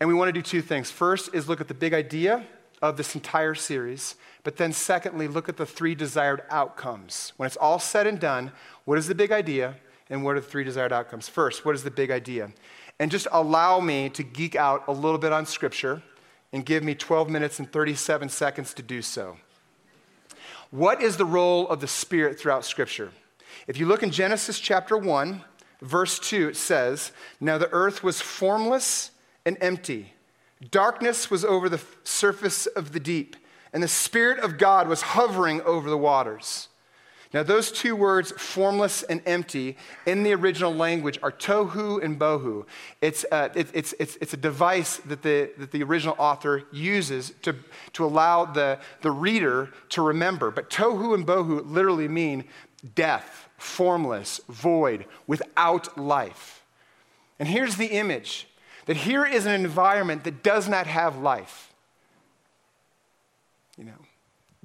And 0.00 0.06
we 0.06 0.14
want 0.14 0.28
to 0.28 0.32
do 0.32 0.42
two 0.42 0.60
things. 0.60 0.90
First 0.90 1.34
is 1.34 1.48
look 1.48 1.60
at 1.60 1.66
the 1.66 1.74
big 1.74 1.94
idea 1.94 2.44
of 2.82 2.98
this 2.98 3.14
entire 3.14 3.54
series, 3.54 4.16
but 4.44 4.58
then 4.58 4.72
secondly, 4.74 5.28
look 5.28 5.48
at 5.48 5.56
the 5.56 5.64
three 5.64 5.94
desired 5.94 6.42
outcomes. 6.50 7.32
When 7.38 7.46
it's 7.46 7.56
all 7.56 7.78
said 7.78 8.06
and 8.06 8.20
done, 8.20 8.52
what 8.84 8.98
is 8.98 9.08
the 9.08 9.14
big 9.14 9.32
idea 9.32 9.76
and 10.10 10.22
what 10.22 10.36
are 10.36 10.40
the 10.40 10.46
three 10.46 10.62
desired 10.62 10.92
outcomes? 10.92 11.26
First, 11.26 11.64
what 11.64 11.74
is 11.74 11.82
the 11.82 11.90
big 11.90 12.10
idea? 12.10 12.52
And 13.00 13.10
just 13.10 13.26
allow 13.32 13.80
me 13.80 14.10
to 14.10 14.22
geek 14.22 14.56
out 14.56 14.84
a 14.88 14.92
little 14.92 15.18
bit 15.18 15.32
on 15.32 15.46
Scripture 15.46 16.02
and 16.52 16.66
give 16.66 16.84
me 16.84 16.94
12 16.94 17.30
minutes 17.30 17.58
and 17.58 17.72
37 17.72 18.28
seconds 18.28 18.74
to 18.74 18.82
do 18.82 19.00
so. 19.00 19.38
What 20.70 21.02
is 21.02 21.16
the 21.16 21.24
role 21.24 21.66
of 21.68 21.80
the 21.80 21.88
Spirit 21.88 22.38
throughout 22.38 22.64
Scripture? 22.64 23.10
If 23.66 23.78
you 23.78 23.86
look 23.86 24.02
in 24.02 24.10
Genesis 24.10 24.58
chapter 24.60 24.96
1, 24.96 25.42
verse 25.82 26.18
2, 26.18 26.48
it 26.48 26.56
says, 26.56 27.12
Now 27.40 27.58
the 27.58 27.70
earth 27.70 28.02
was 28.02 28.20
formless 28.20 29.10
and 29.44 29.56
empty. 29.60 30.12
Darkness 30.70 31.30
was 31.30 31.44
over 31.44 31.68
the 31.68 31.80
surface 32.04 32.66
of 32.66 32.92
the 32.92 33.00
deep, 33.00 33.36
and 33.72 33.82
the 33.82 33.88
Spirit 33.88 34.40
of 34.40 34.58
God 34.58 34.88
was 34.88 35.02
hovering 35.02 35.60
over 35.62 35.88
the 35.88 35.98
waters. 35.98 36.68
Now, 37.34 37.42
those 37.42 37.70
two 37.70 37.94
words, 37.94 38.32
formless 38.32 39.02
and 39.02 39.20
empty, 39.26 39.76
in 40.06 40.22
the 40.22 40.32
original 40.32 40.74
language 40.74 41.18
are 41.22 41.30
tohu 41.30 42.02
and 42.02 42.18
bohu. 42.18 42.64
It's, 43.02 43.26
uh, 43.30 43.50
it, 43.54 43.68
it's, 43.74 43.94
it's, 43.98 44.16
it's 44.16 44.32
a 44.32 44.38
device 44.38 44.96
that 44.98 45.22
the, 45.22 45.50
that 45.58 45.70
the 45.70 45.82
original 45.82 46.16
author 46.18 46.64
uses 46.72 47.34
to, 47.42 47.54
to 47.92 48.06
allow 48.06 48.46
the, 48.46 48.78
the 49.02 49.10
reader 49.10 49.68
to 49.90 50.00
remember. 50.00 50.50
But 50.50 50.70
tohu 50.70 51.14
and 51.14 51.26
bohu 51.26 51.70
literally 51.70 52.08
mean 52.08 52.44
death, 52.94 53.48
formless, 53.56 54.40
void, 54.48 55.06
without 55.26 55.98
life. 55.98 56.64
And 57.38 57.48
here's 57.48 57.76
the 57.76 57.86
image 57.86 58.48
that 58.86 58.96
here 58.96 59.24
is 59.26 59.46
an 59.46 59.52
environment 59.52 60.24
that 60.24 60.42
does 60.42 60.68
not 60.68 60.86
have 60.86 61.18
life. 61.18 61.72
You 63.76 63.84
know, 63.84 64.06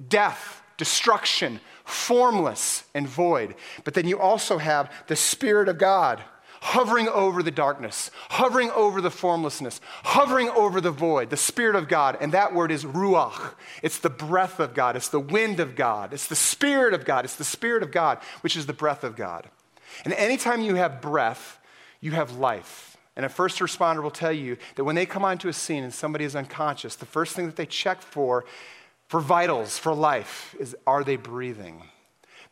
death 0.08 0.62
destruction, 0.76 1.60
formless 1.84 2.84
and 2.94 3.06
void. 3.06 3.54
But 3.84 3.94
then 3.94 4.08
you 4.08 4.18
also 4.18 4.58
have 4.58 4.92
the 5.06 5.16
Spirit 5.16 5.68
of 5.68 5.78
God 5.78 6.22
hovering 6.64 7.08
over 7.08 7.42
the 7.42 7.50
darkness, 7.50 8.10
hovering 8.30 8.70
over 8.70 9.02
the 9.02 9.10
formlessness, 9.10 9.82
hovering 10.02 10.48
over 10.48 10.80
the 10.80 10.90
void, 10.90 11.28
the 11.28 11.36
Spirit 11.36 11.76
of 11.76 11.88
God. 11.88 12.16
And 12.22 12.32
that 12.32 12.54
word 12.54 12.72
is 12.72 12.84
ruach. 12.84 13.52
It's 13.82 13.98
the 13.98 14.08
breath 14.08 14.58
of 14.58 14.72
God, 14.72 14.96
it's 14.96 15.10
the 15.10 15.20
wind 15.20 15.60
of 15.60 15.76
God, 15.76 16.14
it's 16.14 16.26
the 16.26 16.34
Spirit 16.34 16.94
of 16.94 17.04
God, 17.04 17.26
it's 17.26 17.36
the 17.36 17.44
Spirit 17.44 17.82
of 17.82 17.92
God, 17.92 18.18
which 18.40 18.56
is 18.56 18.64
the 18.64 18.72
breath 18.72 19.04
of 19.04 19.14
God. 19.14 19.50
And 20.06 20.14
anytime 20.14 20.62
you 20.62 20.76
have 20.76 21.02
breath, 21.02 21.60
you 22.00 22.12
have 22.12 22.38
life. 22.38 22.96
And 23.14 23.26
a 23.26 23.28
first 23.28 23.58
responder 23.58 24.02
will 24.02 24.10
tell 24.10 24.32
you 24.32 24.56
that 24.76 24.84
when 24.84 24.96
they 24.96 25.06
come 25.06 25.24
onto 25.24 25.48
a 25.48 25.52
scene 25.52 25.84
and 25.84 25.92
somebody 25.92 26.24
is 26.24 26.34
unconscious, 26.34 26.96
the 26.96 27.06
first 27.06 27.36
thing 27.36 27.44
that 27.44 27.56
they 27.56 27.66
check 27.66 28.00
for, 28.00 28.46
for 29.06 29.20
vitals, 29.20 29.76
for 29.76 29.94
life, 29.94 30.56
is 30.58 30.74
are 30.86 31.04
they 31.04 31.16
breathing? 31.16 31.82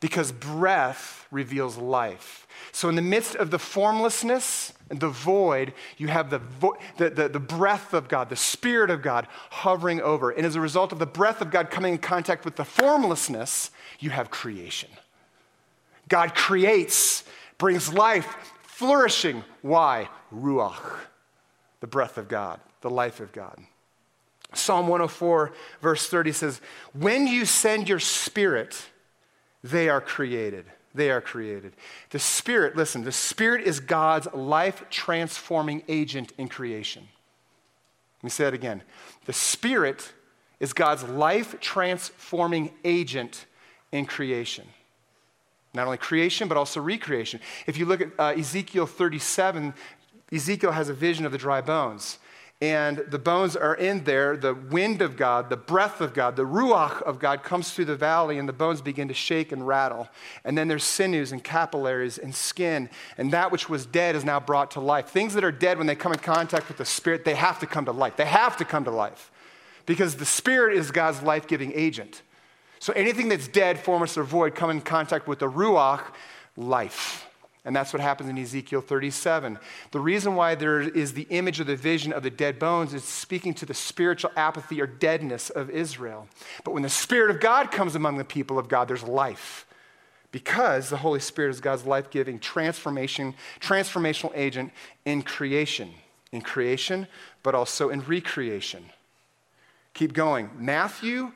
Because 0.02 0.32
breath 0.32 1.26
reveals 1.30 1.78
life. 1.78 2.46
So, 2.72 2.88
in 2.88 2.96
the 2.96 3.02
midst 3.02 3.36
of 3.36 3.52
the 3.52 3.58
formlessness 3.58 4.72
and 4.90 4.98
the 4.98 5.08
void, 5.08 5.72
you 5.96 6.08
have 6.08 6.28
the, 6.28 6.40
vo- 6.40 6.76
the, 6.96 7.08
the, 7.08 7.28
the, 7.28 7.38
breath 7.38 7.94
of 7.94 8.08
God, 8.08 8.28
the 8.28 8.36
Spirit 8.36 8.90
of 8.90 9.00
God 9.00 9.28
hovering 9.50 10.00
over. 10.00 10.30
And 10.30 10.44
as 10.44 10.56
a 10.56 10.60
result 10.60 10.90
of 10.90 10.98
the 10.98 11.06
breath 11.06 11.40
of 11.40 11.50
God 11.52 11.70
coming 11.70 11.92
in 11.92 11.98
contact 11.98 12.44
with 12.44 12.56
the 12.56 12.64
formlessness, 12.64 13.70
you 14.00 14.10
have 14.10 14.28
creation. 14.30 14.90
God 16.08 16.34
creates, 16.34 17.22
brings 17.56 17.92
life, 17.92 18.26
flourishing. 18.62 19.44
Why? 19.60 20.08
Ruach, 20.34 20.96
the 21.78 21.86
breath 21.86 22.18
of 22.18 22.26
God, 22.26 22.58
the 22.80 22.90
life 22.90 23.20
of 23.20 23.30
God. 23.30 23.56
Psalm 24.52 24.88
104, 24.88 25.52
verse 25.80 26.08
30 26.08 26.32
says, 26.32 26.60
When 26.92 27.28
you 27.28 27.44
send 27.44 27.88
your 27.88 28.00
spirit, 28.00 28.88
they 29.62 29.88
are 29.88 30.00
created. 30.00 30.66
They 30.94 31.10
are 31.10 31.20
created. 31.20 31.72
The 32.10 32.18
Spirit, 32.18 32.76
listen, 32.76 33.04
the 33.04 33.12
Spirit 33.12 33.66
is 33.66 33.80
God's 33.80 34.28
life 34.34 34.84
transforming 34.90 35.82
agent 35.88 36.32
in 36.36 36.48
creation. 36.48 37.08
Let 38.18 38.24
me 38.24 38.30
say 38.30 38.46
it 38.46 38.54
again. 38.54 38.82
The 39.24 39.32
Spirit 39.32 40.12
is 40.60 40.72
God's 40.72 41.04
life 41.04 41.58
transforming 41.60 42.72
agent 42.84 43.46
in 43.90 44.06
creation. 44.06 44.66
Not 45.74 45.86
only 45.86 45.98
creation, 45.98 46.48
but 46.48 46.56
also 46.56 46.80
recreation. 46.80 47.40
If 47.66 47.78
you 47.78 47.86
look 47.86 48.02
at 48.02 48.08
uh, 48.18 48.38
Ezekiel 48.38 48.86
37, 48.86 49.72
Ezekiel 50.30 50.72
has 50.72 50.88
a 50.88 50.94
vision 50.94 51.24
of 51.24 51.32
the 51.32 51.38
dry 51.38 51.60
bones 51.60 52.18
and 52.62 52.98
the 53.08 53.18
bones 53.18 53.56
are 53.56 53.74
in 53.74 54.04
there. 54.04 54.36
The 54.36 54.54
wind 54.54 55.02
of 55.02 55.16
God, 55.16 55.50
the 55.50 55.56
breath 55.56 56.00
of 56.00 56.14
God, 56.14 56.36
the 56.36 56.46
ruach 56.46 57.02
of 57.02 57.18
God 57.18 57.42
comes 57.42 57.72
through 57.72 57.86
the 57.86 57.96
valley, 57.96 58.38
and 58.38 58.48
the 58.48 58.52
bones 58.52 58.80
begin 58.80 59.08
to 59.08 59.14
shake 59.14 59.50
and 59.50 59.66
rattle. 59.66 60.08
And 60.44 60.56
then 60.56 60.68
there's 60.68 60.84
sinews 60.84 61.32
and 61.32 61.42
capillaries 61.42 62.18
and 62.18 62.32
skin, 62.32 62.88
and 63.18 63.32
that 63.32 63.50
which 63.50 63.68
was 63.68 63.84
dead 63.84 64.14
is 64.14 64.24
now 64.24 64.38
brought 64.38 64.70
to 64.72 64.80
life. 64.80 65.08
Things 65.08 65.34
that 65.34 65.42
are 65.42 65.50
dead, 65.50 65.76
when 65.76 65.88
they 65.88 65.96
come 65.96 66.12
in 66.12 66.20
contact 66.20 66.68
with 66.68 66.76
the 66.76 66.84
Spirit, 66.84 67.24
they 67.24 67.34
have 67.34 67.58
to 67.58 67.66
come 67.66 67.84
to 67.86 67.92
life. 67.92 68.16
They 68.16 68.26
have 68.26 68.56
to 68.58 68.64
come 68.64 68.84
to 68.84 68.92
life 68.92 69.32
because 69.84 70.14
the 70.14 70.24
Spirit 70.24 70.76
is 70.76 70.92
God's 70.92 71.20
life 71.20 71.48
giving 71.48 71.72
agent. 71.74 72.22
So 72.78 72.92
anything 72.92 73.28
that's 73.28 73.48
dead, 73.48 73.80
formless, 73.80 74.16
or 74.16 74.22
void, 74.22 74.54
come 74.54 74.70
in 74.70 74.82
contact 74.82 75.26
with 75.26 75.40
the 75.40 75.50
ruach, 75.50 76.04
life. 76.56 77.26
And 77.64 77.76
that's 77.76 77.92
what 77.92 78.02
happens 78.02 78.28
in 78.28 78.38
Ezekiel 78.38 78.80
37. 78.80 79.58
The 79.92 80.00
reason 80.00 80.34
why 80.34 80.56
there 80.56 80.80
is 80.80 81.14
the 81.14 81.28
image 81.30 81.60
of 81.60 81.68
the 81.68 81.76
vision 81.76 82.12
of 82.12 82.24
the 82.24 82.30
dead 82.30 82.58
bones 82.58 82.92
is 82.92 83.04
speaking 83.04 83.54
to 83.54 83.66
the 83.66 83.74
spiritual 83.74 84.32
apathy 84.36 84.80
or 84.80 84.86
deadness 84.86 85.48
of 85.48 85.70
Israel. 85.70 86.26
But 86.64 86.72
when 86.72 86.82
the 86.82 86.88
Spirit 86.88 87.30
of 87.30 87.40
God 87.40 87.70
comes 87.70 87.94
among 87.94 88.16
the 88.16 88.24
people 88.24 88.58
of 88.58 88.68
God, 88.68 88.88
there's 88.88 89.04
life. 89.04 89.64
Because 90.32 90.88
the 90.88 90.96
Holy 90.96 91.20
Spirit 91.20 91.50
is 91.50 91.60
God's 91.60 91.84
life 91.84 92.10
giving 92.10 92.40
transformation, 92.40 93.34
transformational 93.60 94.32
agent 94.34 94.72
in 95.04 95.22
creation. 95.22 95.90
In 96.32 96.40
creation, 96.40 97.06
but 97.42 97.54
also 97.54 97.90
in 97.90 98.00
recreation. 98.00 98.86
Keep 99.94 100.14
going. 100.14 100.50
Matthew 100.56 101.32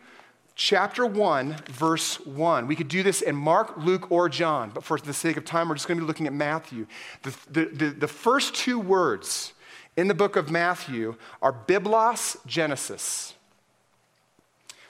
chapter 0.57 1.07
1, 1.07 1.57
verse 1.69 2.19
1. 2.27 2.67
We 2.67 2.75
could 2.75 2.89
do 2.89 3.03
this 3.03 3.23
in 3.23 3.37
Mark, 3.37 3.77
Luke, 3.77 4.11
or 4.11 4.29
John, 4.29 4.71
but 4.75 4.83
for 4.83 4.99
the 4.99 5.13
sake 5.13 5.37
of 5.37 5.45
time, 5.45 5.69
we're 5.69 5.77
just 5.77 5.87
going 5.87 5.99
to 5.99 6.05
be 6.05 6.07
looking 6.07 6.27
at 6.27 6.33
Matthew. 6.33 6.87
The, 7.23 7.37
the, 7.51 7.65
the, 7.67 7.91
the 7.91 8.09
first 8.09 8.55
two 8.55 8.81
words 8.81 9.53
in 9.97 10.09
the 10.09 10.15
book 10.15 10.35
of 10.35 10.51
Matthew 10.51 11.17
are 11.41 11.53
Biblos 11.53 12.37
Genesis, 12.47 13.35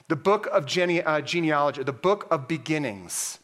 the 0.07 0.15
book 0.15 0.47
of 0.47 0.65
gene, 0.65 1.03
uh, 1.05 1.21
genealogy, 1.21 1.83
the 1.83 1.93
book 1.93 2.27
of 2.31 2.47
beginnings. 2.47 3.39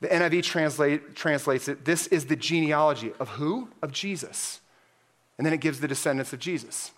The 0.00 0.08
NIV 0.08 0.44
translate, 0.44 1.14
translates 1.14 1.68
it 1.68 1.84
this 1.84 2.06
is 2.06 2.26
the 2.26 2.36
genealogy 2.36 3.12
of 3.20 3.28
who? 3.30 3.68
Of 3.82 3.92
Jesus. 3.92 4.60
And 5.36 5.44
then 5.44 5.52
it 5.52 5.60
gives 5.60 5.80
the 5.80 5.88
descendants 5.88 6.32
of 6.32 6.38
Jesus. 6.38 6.92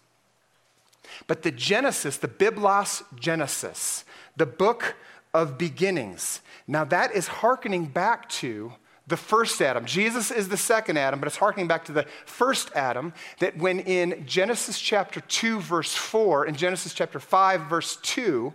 But 1.27 1.43
the 1.43 1.51
Genesis, 1.51 2.17
the 2.17 2.29
Biblos 2.29 3.03
Genesis, 3.19 4.05
the 4.37 4.47
book 4.47 4.97
of 5.35 5.59
beginnings. 5.59 6.41
Now, 6.67 6.85
that 6.85 7.13
is 7.13 7.27
hearkening 7.27 7.87
back 7.87 8.29
to 8.31 8.73
the 9.07 9.17
first 9.17 9.61
Adam. 9.61 9.85
Jesus 9.85 10.31
is 10.31 10.49
the 10.49 10.57
second 10.57 10.97
Adam, 10.97 11.19
but 11.19 11.27
it's 11.27 11.37
hearkening 11.37 11.67
back 11.67 11.85
to 11.87 11.93
the 11.93 12.07
first 12.25 12.71
Adam. 12.75 13.13
That 13.41 13.59
when 13.59 13.81
in 13.81 14.25
Genesis 14.27 14.79
chapter 14.79 15.21
2, 15.21 15.61
verse 15.61 15.93
4, 15.93 16.45
and 16.45 16.57
Genesis 16.57 16.95
chapter 16.95 17.19
5, 17.19 17.63
verse 17.63 17.97
2, 18.03 18.53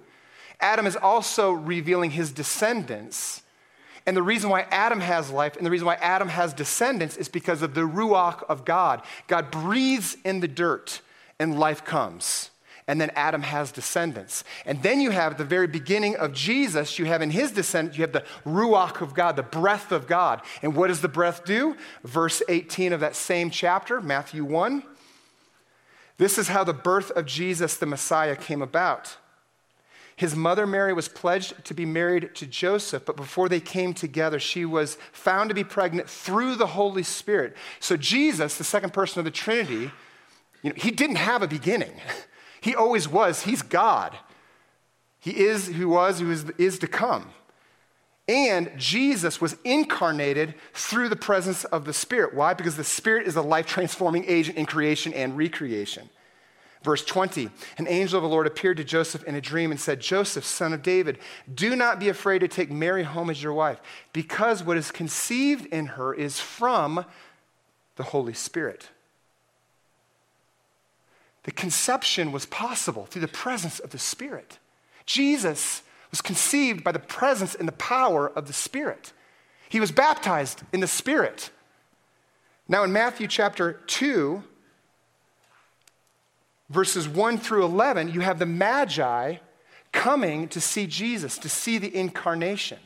Adam 0.60 0.88
is 0.88 0.96
also 0.96 1.52
revealing 1.52 2.12
his 2.12 2.32
descendants. 2.32 3.44
And 4.06 4.16
the 4.16 4.24
reason 4.24 4.50
why 4.50 4.62
Adam 4.72 5.02
has 5.02 5.30
life 5.30 5.58
and 5.58 5.66
the 5.66 5.70
reason 5.70 5.86
why 5.86 5.96
Adam 5.96 6.30
has 6.30 6.54
descendants 6.54 7.18
is 7.18 7.28
because 7.28 7.62
of 7.62 7.74
the 7.74 7.82
Ruach 7.82 8.44
of 8.48 8.64
God. 8.64 9.02
God 9.28 9.52
breathes 9.52 10.16
in 10.24 10.40
the 10.40 10.48
dirt 10.48 11.02
and 11.40 11.60
life 11.60 11.84
comes 11.86 12.52
and 12.88 13.02
then 13.02 13.12
Adam 13.16 13.42
has 13.42 13.72
descendants. 13.72 14.44
And 14.66 14.82
then 14.82 15.02
you 15.02 15.12
have 15.12 15.38
the 15.38 15.44
very 15.44 15.68
beginning 15.68 16.16
of 16.16 16.32
Jesus, 16.32 16.98
you 16.98 17.06
have 17.06 17.22
in 17.22 17.32
his 17.32 17.52
descendants, 17.52 17.98
you 17.98 18.04
have 18.04 18.14
the 18.14 18.24
Ruach 18.46 19.02
of 19.02 19.14
God, 19.14 19.36
the 19.36 19.44
breath 19.44 19.92
of 19.92 20.08
God. 20.08 20.42
And 20.62 20.74
what 20.74 20.88
does 20.88 21.02
the 21.02 21.10
breath 21.10 21.44
do? 21.44 21.76
Verse 22.04 22.42
18 22.48 22.94
of 22.94 23.02
that 23.02 23.16
same 23.16 23.50
chapter, 23.50 24.00
Matthew 24.00 24.46
1. 24.46 24.84
This 26.18 26.38
is 26.38 26.48
how 26.48 26.64
the 26.64 26.74
birth 26.74 27.12
of 27.12 27.26
Jesus, 27.26 27.76
the 27.76 27.86
Messiah, 27.86 28.36
came 28.36 28.62
about. 28.62 29.18
His 30.16 30.36
mother 30.36 30.66
Mary 30.66 30.94
was 30.94 31.08
pledged 31.08 31.64
to 31.66 31.76
be 31.76 31.86
married 31.86 32.34
to 32.36 32.48
Joseph, 32.48 33.06
but 33.06 33.18
before 33.18 33.50
they 33.50 33.60
came 33.60 33.94
together, 33.94 34.40
she 34.40 34.66
was 34.66 34.98
found 35.12 35.50
to 35.50 35.54
be 35.54 35.64
pregnant 35.64 36.10
through 36.10 36.56
the 36.56 36.68
Holy 36.68 37.04
Spirit. 37.04 37.56
So, 37.80 37.98
Jesus, 37.98 38.58
the 38.58 38.64
second 38.64 38.94
person 38.94 39.20
of 39.20 39.26
the 39.26 39.32
Trinity, 39.32 39.92
you 40.64 40.70
know, 40.70 40.76
he 40.78 40.92
didn't 40.92 41.18
have 41.18 41.42
a 41.42 41.48
beginning. 41.48 41.94
He 42.60 42.74
always 42.76 43.08
was. 43.08 43.44
He's 43.44 43.62
God. 43.62 44.18
He 45.20 45.46
is 45.46 45.68
who 45.68 45.90
was, 45.90 46.20
who 46.20 46.32
is, 46.32 46.50
is 46.58 46.80
to 46.80 46.88
come. 46.88 47.30
And 48.28 48.72
Jesus 48.78 49.40
was 49.40 49.56
incarnated 49.64 50.56
through 50.74 51.10
the 51.10 51.16
presence 51.16 51.64
of 51.66 51.86
the 51.86 51.94
Spirit. 51.94 52.34
Why? 52.34 52.54
Because 52.54 52.76
the 52.76 52.84
Spirit 52.84 53.26
is 53.26 53.38
a 53.38 53.42
life 53.42 53.68
transforming 53.68 54.26
agent 54.28 54.58
in 54.58 54.66
creation 54.66 55.14
and 55.14 55.38
recreation. 55.38 56.10
Verse 56.84 57.06
20 57.06 57.50
An 57.78 57.88
angel 57.88 58.18
of 58.18 58.24
the 58.24 58.30
Lord 58.30 58.48
appeared 58.48 58.78
to 58.78 58.84
Joseph 58.84 59.24
in 59.24 59.36
a 59.36 59.42
dream 59.42 59.72
and 59.72 59.80
said, 59.80 60.02
Joseph, 60.02 60.44
son 60.44 60.74
of 60.74 60.84
David, 60.84 61.20
do 61.54 61.76
not 61.76 62.00
be 62.00 62.10
afraid 62.10 62.40
to 62.40 62.48
take 62.48 62.70
Mary 62.70 63.04
home 63.04 63.30
as 63.30 63.42
your 63.42 63.54
wife, 63.54 63.80
because 64.12 64.64
what 64.64 64.78
is 64.78 64.92
conceived 64.92 65.66
in 65.68 65.86
her 65.88 66.14
is 66.14 66.40
from 66.40 67.06
the 67.96 68.04
Holy 68.04 68.34
Spirit. 68.34 68.90
The 71.48 71.54
conception 71.54 72.34
was 72.34 72.46
possible 72.46 73.06
through 73.06 73.22
the 73.22 73.28
presence 73.30 73.80
of 73.80 73.92
the 73.92 73.98
Spirit. 73.98 74.60
Jesus 75.06 75.82
was 76.12 76.20
conceived 76.20 76.84
by 76.84 76.92
the 76.92 77.00
presence 77.00 77.56
and 77.56 77.66
the 77.66 77.72
power 77.72 78.28
of 78.28 78.48
the 78.48 78.54
Spirit. 78.54 79.14
He 79.70 79.80
was 79.80 79.94
baptized 79.94 80.64
in 80.74 80.82
the 80.82 80.88
Spirit. 80.88 81.50
Now, 82.68 82.84
in 82.84 82.92
Matthew 82.92 83.28
chapter 83.30 83.80
2, 83.88 84.44
verses 86.70 87.08
1 87.08 87.38
through 87.38 87.64
11, 87.64 88.10
you 88.10 88.20
have 88.20 88.40
the 88.40 88.46
Magi 88.46 89.38
coming 89.94 90.50
to 90.50 90.60
see 90.60 90.86
Jesus, 90.86 91.38
to 91.38 91.48
see 91.48 91.78
the 91.78 91.96
incarnation. 91.96 92.80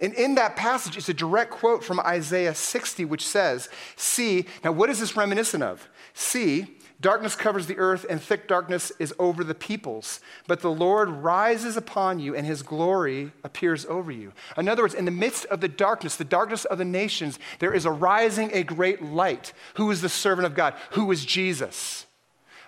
And 0.00 0.14
in 0.14 0.36
that 0.36 0.56
passage, 0.56 0.96
it's 0.96 1.10
a 1.10 1.14
direct 1.14 1.50
quote 1.50 1.84
from 1.84 2.00
Isaiah 2.00 2.54
60, 2.54 3.04
which 3.04 3.26
says, 3.26 3.68
See, 3.96 4.46
now 4.64 4.72
what 4.72 4.88
is 4.88 4.98
this 4.98 5.14
reminiscent 5.14 5.62
of? 5.62 5.86
See, 6.14 6.78
Darkness 7.02 7.34
covers 7.34 7.66
the 7.66 7.78
earth, 7.78 8.06
and 8.08 8.22
thick 8.22 8.46
darkness 8.46 8.92
is 9.00 9.12
over 9.18 9.42
the 9.42 9.56
peoples. 9.56 10.20
But 10.46 10.60
the 10.60 10.70
Lord 10.70 11.08
rises 11.08 11.76
upon 11.76 12.20
you, 12.20 12.36
and 12.36 12.46
his 12.46 12.62
glory 12.62 13.32
appears 13.42 13.84
over 13.86 14.12
you. 14.12 14.32
In 14.56 14.68
other 14.68 14.82
words, 14.82 14.94
in 14.94 15.04
the 15.04 15.10
midst 15.10 15.44
of 15.46 15.60
the 15.60 15.66
darkness, 15.68 16.14
the 16.14 16.24
darkness 16.24 16.64
of 16.64 16.78
the 16.78 16.84
nations, 16.84 17.40
there 17.58 17.74
is 17.74 17.86
arising 17.86 18.50
a 18.52 18.62
great 18.62 19.02
light. 19.02 19.52
Who 19.74 19.90
is 19.90 20.00
the 20.00 20.08
servant 20.08 20.46
of 20.46 20.54
God? 20.54 20.74
Who 20.92 21.10
is 21.10 21.24
Jesus? 21.24 22.06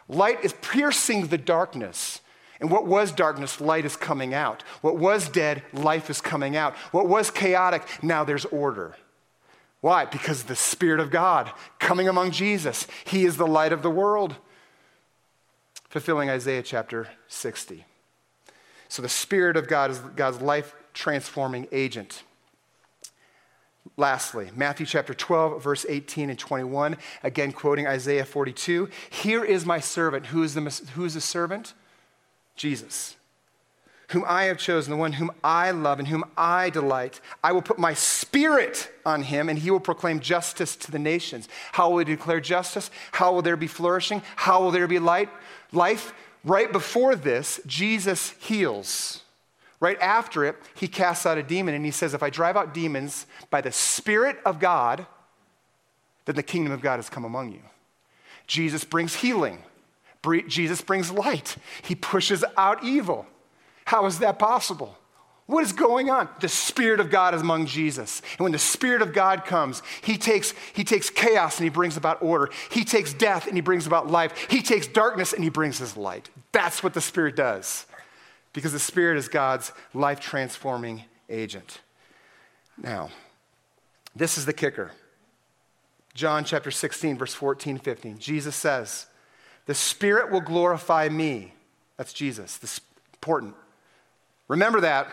Light 0.09 0.45
is 0.45 0.53
piercing 0.55 1.29
the 1.29 1.39
darkness. 1.39 2.21
And 2.61 2.73
what 2.73 2.89
was 2.89 3.13
darkness, 3.13 3.61
light 3.61 3.85
is 3.85 3.97
coming 3.97 4.35
out. 4.35 4.63
What 4.81 4.99
was 4.99 5.29
dead, 5.29 5.63
life 5.73 6.11
is 6.11 6.21
coming 6.21 6.57
out. 6.57 6.75
What 6.91 7.09
was 7.09 7.31
chaotic, 7.31 7.87
now 8.03 8.25
there's 8.25 8.47
order. 8.47 8.97
Why? 9.85 10.07
Because 10.07 10.45
the 10.45 10.57
Spirit 10.57 10.99
of 10.99 11.11
God 11.11 11.53
coming 11.79 12.09
among 12.09 12.31
Jesus. 12.31 12.87
He 13.05 13.27
is 13.27 13.37
the 13.37 13.47
light 13.47 13.71
of 13.71 13.83
the 13.83 13.91
world. 13.91 14.35
Fulfilling 15.91 16.31
Isaiah 16.31 16.63
chapter 16.63 17.11
60. 17.29 17.85
So 18.89 19.03
the 19.03 19.11
Spirit 19.11 19.59
of 19.59 19.69
God 19.69 19.91
is 19.91 19.99
God's 19.99 20.41
life 20.41 20.75
transforming 20.95 21.69
agent. 21.71 22.23
Lastly, 23.99 24.51
Matthew 24.57 24.87
chapter 24.87 25.13
12, 25.13 25.63
verse 25.63 25.85
18 25.87 26.31
and 26.31 26.39
21, 26.39 26.97
again 27.23 27.53
quoting 27.53 27.87
Isaiah 27.87 28.25
42. 28.25 28.89
Here 29.11 29.45
is 29.45 29.67
my 29.67 29.81
servant. 29.81 30.29
Who 30.29 30.43
is 30.43 30.55
the, 30.55 30.63
who 30.95 31.05
is 31.05 31.13
the 31.13 31.21
servant? 31.21 31.75
Jesus, 32.57 33.17
whom 34.09 34.25
I 34.27 34.45
have 34.45 34.59
chosen, 34.59 34.91
the 34.91 34.97
one 34.97 35.15
whom 35.15 35.31
I 35.43 35.71
love 35.71 35.99
and 35.99 36.09
whom 36.09 36.25
I 36.37 36.71
delight. 36.71 37.21
I 37.43 37.53
will 37.53 37.63
put 37.63 37.79
my 37.79 37.95
spirit 37.95 38.91
on 39.07 39.23
him, 39.23 39.49
and 39.49 39.59
he 39.59 39.71
will 39.71 39.81
proclaim 39.81 40.21
justice 40.21 40.77
to 40.77 40.91
the 40.91 40.99
nations. 40.99 41.49
How 41.73 41.91
will 41.91 41.99
he 41.99 42.05
declare 42.05 42.41
justice? 42.41 42.91
How 43.13 43.33
will 43.33 43.43
there 43.43 43.57
be 43.57 43.67
flourishing? 43.67 44.23
How 44.37 44.63
will 44.63 44.71
there 44.71 44.87
be 44.87 44.99
light? 44.99 45.31
Life? 45.73 46.13
Right 46.45 46.71
before 46.71 47.17
this, 47.17 47.61
Jesus 47.67 48.31
heals. 48.39 49.23
Right 49.81 50.01
after 50.01 50.45
it, 50.45 50.57
he 50.75 50.89
casts 50.89 51.27
out 51.27 51.39
a 51.39 51.43
demon 51.43 51.75
and 51.75 51.85
he 51.85 51.91
says, 51.91 52.15
If 52.15 52.23
I 52.23 52.31
drive 52.31 52.57
out 52.57 52.75
demons 52.75 53.27
by 53.51 53.61
the 53.61 53.73
Spirit 53.73 54.39
of 54.45 54.59
God, 54.59 55.07
then 56.27 56.37
the 56.37 56.43
kingdom 56.43 56.73
of 56.73 56.81
God 56.81 56.97
has 56.97 57.11
come 57.11 57.25
among 57.25 57.53
you. 57.53 57.63
Jesus 58.47 58.85
brings 58.85 59.17
healing. 59.17 59.63
Jesus 60.47 60.81
brings 60.81 61.11
light. 61.11 61.57
He 61.83 61.95
pushes 61.95 62.45
out 62.57 62.83
evil. 62.83 63.27
How 63.95 64.07
is 64.07 64.19
that 64.19 64.41
possible? 64.41 64.99
What 65.47 65.63
is 65.63 65.73
going 65.73 66.11
on? 66.11 66.29
The 66.41 66.49
Spirit 66.49 66.99
of 66.99 67.11
God 67.11 67.33
is 67.33 67.43
among 67.43 67.67
Jesus. 67.67 68.23
And 68.33 68.41
when 68.41 68.51
the 68.51 68.59
Spirit 68.59 69.03
of 69.03 69.13
God 69.13 69.45
comes, 69.45 69.85
he 70.03 70.19
takes, 70.19 70.53
he 70.73 70.83
takes 70.83 71.11
chaos 71.11 71.59
and 71.59 71.65
he 71.65 71.71
brings 71.71 71.97
about 71.97 72.21
order. 72.21 72.51
He 72.73 72.85
takes 72.85 73.15
death 73.15 73.47
and 73.47 73.55
he 73.55 73.61
brings 73.61 73.87
about 73.87 74.11
life. 74.11 74.49
He 74.51 74.63
takes 74.63 74.89
darkness 74.89 75.33
and 75.33 75.45
he 75.45 75.49
brings 75.49 75.79
his 75.79 75.97
light. 75.97 76.29
That's 76.51 76.83
what 76.83 76.93
the 76.93 77.01
Spirit 77.01 77.37
does. 77.37 77.87
Because 78.53 78.73
the 78.73 78.81
Spirit 78.81 79.17
is 79.17 79.29
God's 79.29 79.71
life 79.93 80.19
transforming 80.19 81.05
agent. 81.31 81.81
Now, 82.77 83.11
this 84.17 84.37
is 84.37 84.45
the 84.45 84.53
kicker. 84.53 84.91
John 86.15 86.43
chapter 86.43 86.73
16, 86.73 87.17
verse 87.17 87.35
14, 87.35 87.79
15. 87.79 88.19
Jesus 88.19 88.57
says, 88.57 89.07
the 89.67 89.75
Spirit 89.75 90.33
will 90.33 90.41
glorify 90.41 91.09
me. 91.09 91.55
That's 91.97 92.13
Jesus. 92.13 92.57
This 92.57 92.81
important. 93.13 93.55
Remember 94.55 94.81
that. 94.83 95.09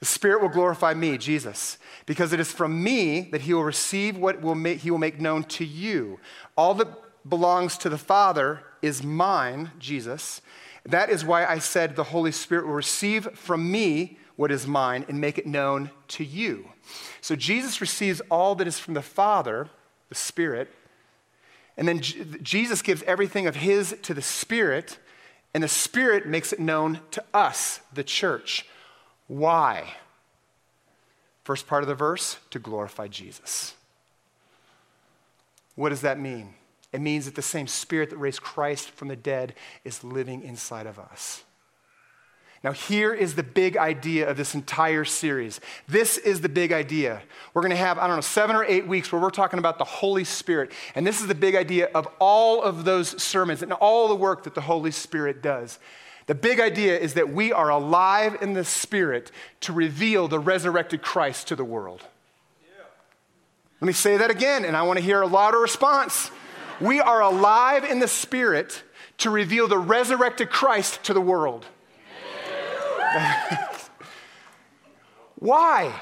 The 0.00 0.06
Spirit 0.06 0.40
will 0.40 0.48
glorify 0.48 0.94
me, 0.94 1.18
Jesus, 1.18 1.76
because 2.06 2.32
it 2.32 2.40
is 2.40 2.50
from 2.50 2.82
me 2.82 3.28
that 3.30 3.42
he 3.42 3.52
will 3.52 3.62
receive 3.62 4.16
what 4.16 4.40
will 4.40 4.54
make, 4.54 4.78
he 4.78 4.90
will 4.90 4.96
make 4.96 5.20
known 5.20 5.44
to 5.44 5.66
you. 5.66 6.18
All 6.56 6.72
that 6.76 6.88
belongs 7.28 7.76
to 7.76 7.90
the 7.90 7.98
Father 7.98 8.62
is 8.80 9.02
mine, 9.02 9.70
Jesus. 9.78 10.40
That 10.86 11.10
is 11.10 11.26
why 11.26 11.44
I 11.44 11.58
said 11.58 11.94
the 11.94 12.04
Holy 12.04 12.32
Spirit 12.32 12.66
will 12.66 12.72
receive 12.72 13.28
from 13.34 13.70
me 13.70 14.16
what 14.36 14.50
is 14.50 14.66
mine 14.66 15.04
and 15.10 15.20
make 15.20 15.36
it 15.36 15.46
known 15.46 15.90
to 16.08 16.24
you. 16.24 16.70
So 17.20 17.36
Jesus 17.36 17.82
receives 17.82 18.22
all 18.30 18.54
that 18.54 18.66
is 18.66 18.78
from 18.78 18.94
the 18.94 19.02
Father, 19.02 19.68
the 20.08 20.14
Spirit, 20.14 20.70
and 21.76 21.86
then 21.86 22.00
J- 22.00 22.24
Jesus 22.40 22.80
gives 22.80 23.02
everything 23.02 23.46
of 23.46 23.56
his 23.56 23.94
to 24.04 24.14
the 24.14 24.22
Spirit, 24.22 24.96
and 25.56 25.64
the 25.64 25.68
Spirit 25.68 26.26
makes 26.26 26.52
it 26.52 26.60
known 26.60 27.00
to 27.12 27.24
us, 27.32 27.80
the 27.90 28.04
church. 28.04 28.66
Why? 29.26 29.94
First 31.44 31.66
part 31.66 31.82
of 31.82 31.88
the 31.88 31.94
verse 31.94 32.36
to 32.50 32.58
glorify 32.58 33.08
Jesus. 33.08 33.72
What 35.74 35.88
does 35.88 36.02
that 36.02 36.20
mean? 36.20 36.52
It 36.92 37.00
means 37.00 37.24
that 37.24 37.36
the 37.36 37.40
same 37.40 37.68
Spirit 37.68 38.10
that 38.10 38.18
raised 38.18 38.42
Christ 38.42 38.90
from 38.90 39.08
the 39.08 39.16
dead 39.16 39.54
is 39.82 40.04
living 40.04 40.42
inside 40.42 40.86
of 40.86 40.98
us. 40.98 41.42
Now, 42.66 42.72
here 42.72 43.14
is 43.14 43.36
the 43.36 43.44
big 43.44 43.76
idea 43.76 44.28
of 44.28 44.36
this 44.36 44.56
entire 44.56 45.04
series. 45.04 45.60
This 45.86 46.18
is 46.18 46.40
the 46.40 46.48
big 46.48 46.72
idea. 46.72 47.22
We're 47.54 47.62
going 47.62 47.70
to 47.70 47.76
have, 47.76 47.96
I 47.96 48.08
don't 48.08 48.16
know, 48.16 48.22
seven 48.22 48.56
or 48.56 48.64
eight 48.64 48.88
weeks 48.88 49.12
where 49.12 49.22
we're 49.22 49.30
talking 49.30 49.60
about 49.60 49.78
the 49.78 49.84
Holy 49.84 50.24
Spirit. 50.24 50.72
And 50.96 51.06
this 51.06 51.20
is 51.20 51.28
the 51.28 51.34
big 51.36 51.54
idea 51.54 51.88
of 51.94 52.08
all 52.18 52.64
of 52.64 52.84
those 52.84 53.22
sermons 53.22 53.62
and 53.62 53.72
all 53.72 54.08
the 54.08 54.16
work 54.16 54.42
that 54.42 54.56
the 54.56 54.62
Holy 54.62 54.90
Spirit 54.90 55.44
does. 55.44 55.78
The 56.26 56.34
big 56.34 56.58
idea 56.58 56.98
is 56.98 57.14
that 57.14 57.28
we 57.28 57.52
are 57.52 57.68
alive 57.68 58.38
in 58.42 58.54
the 58.54 58.64
Spirit 58.64 59.30
to 59.60 59.72
reveal 59.72 60.26
the 60.26 60.40
resurrected 60.40 61.02
Christ 61.02 61.46
to 61.46 61.54
the 61.54 61.64
world. 61.64 62.02
Yeah. 62.64 62.82
Let 63.80 63.86
me 63.86 63.92
say 63.92 64.16
that 64.16 64.32
again, 64.32 64.64
and 64.64 64.76
I 64.76 64.82
want 64.82 64.98
to 64.98 65.04
hear 65.04 65.22
a 65.22 65.28
louder 65.28 65.60
response. 65.60 66.32
we 66.80 66.98
are 66.98 67.22
alive 67.22 67.84
in 67.84 68.00
the 68.00 68.08
Spirit 68.08 68.82
to 69.18 69.30
reveal 69.30 69.68
the 69.68 69.78
resurrected 69.78 70.50
Christ 70.50 71.04
to 71.04 71.14
the 71.14 71.20
world. 71.20 71.64
Why? 75.36 75.94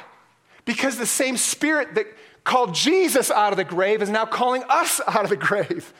Because 0.64 0.96
the 0.96 1.07
same 1.07 1.37
spirit 1.37 1.94
that 1.96 2.07
called 2.44 2.74
Jesus 2.74 3.31
out 3.31 3.53
of 3.53 3.57
the 3.57 3.64
grave 3.64 4.03
is 4.03 4.11
now 4.11 4.27
calling 4.27 4.62
us 4.68 5.00
out 5.07 5.24
of 5.24 5.31
the 5.31 5.37
grave. 5.37 5.92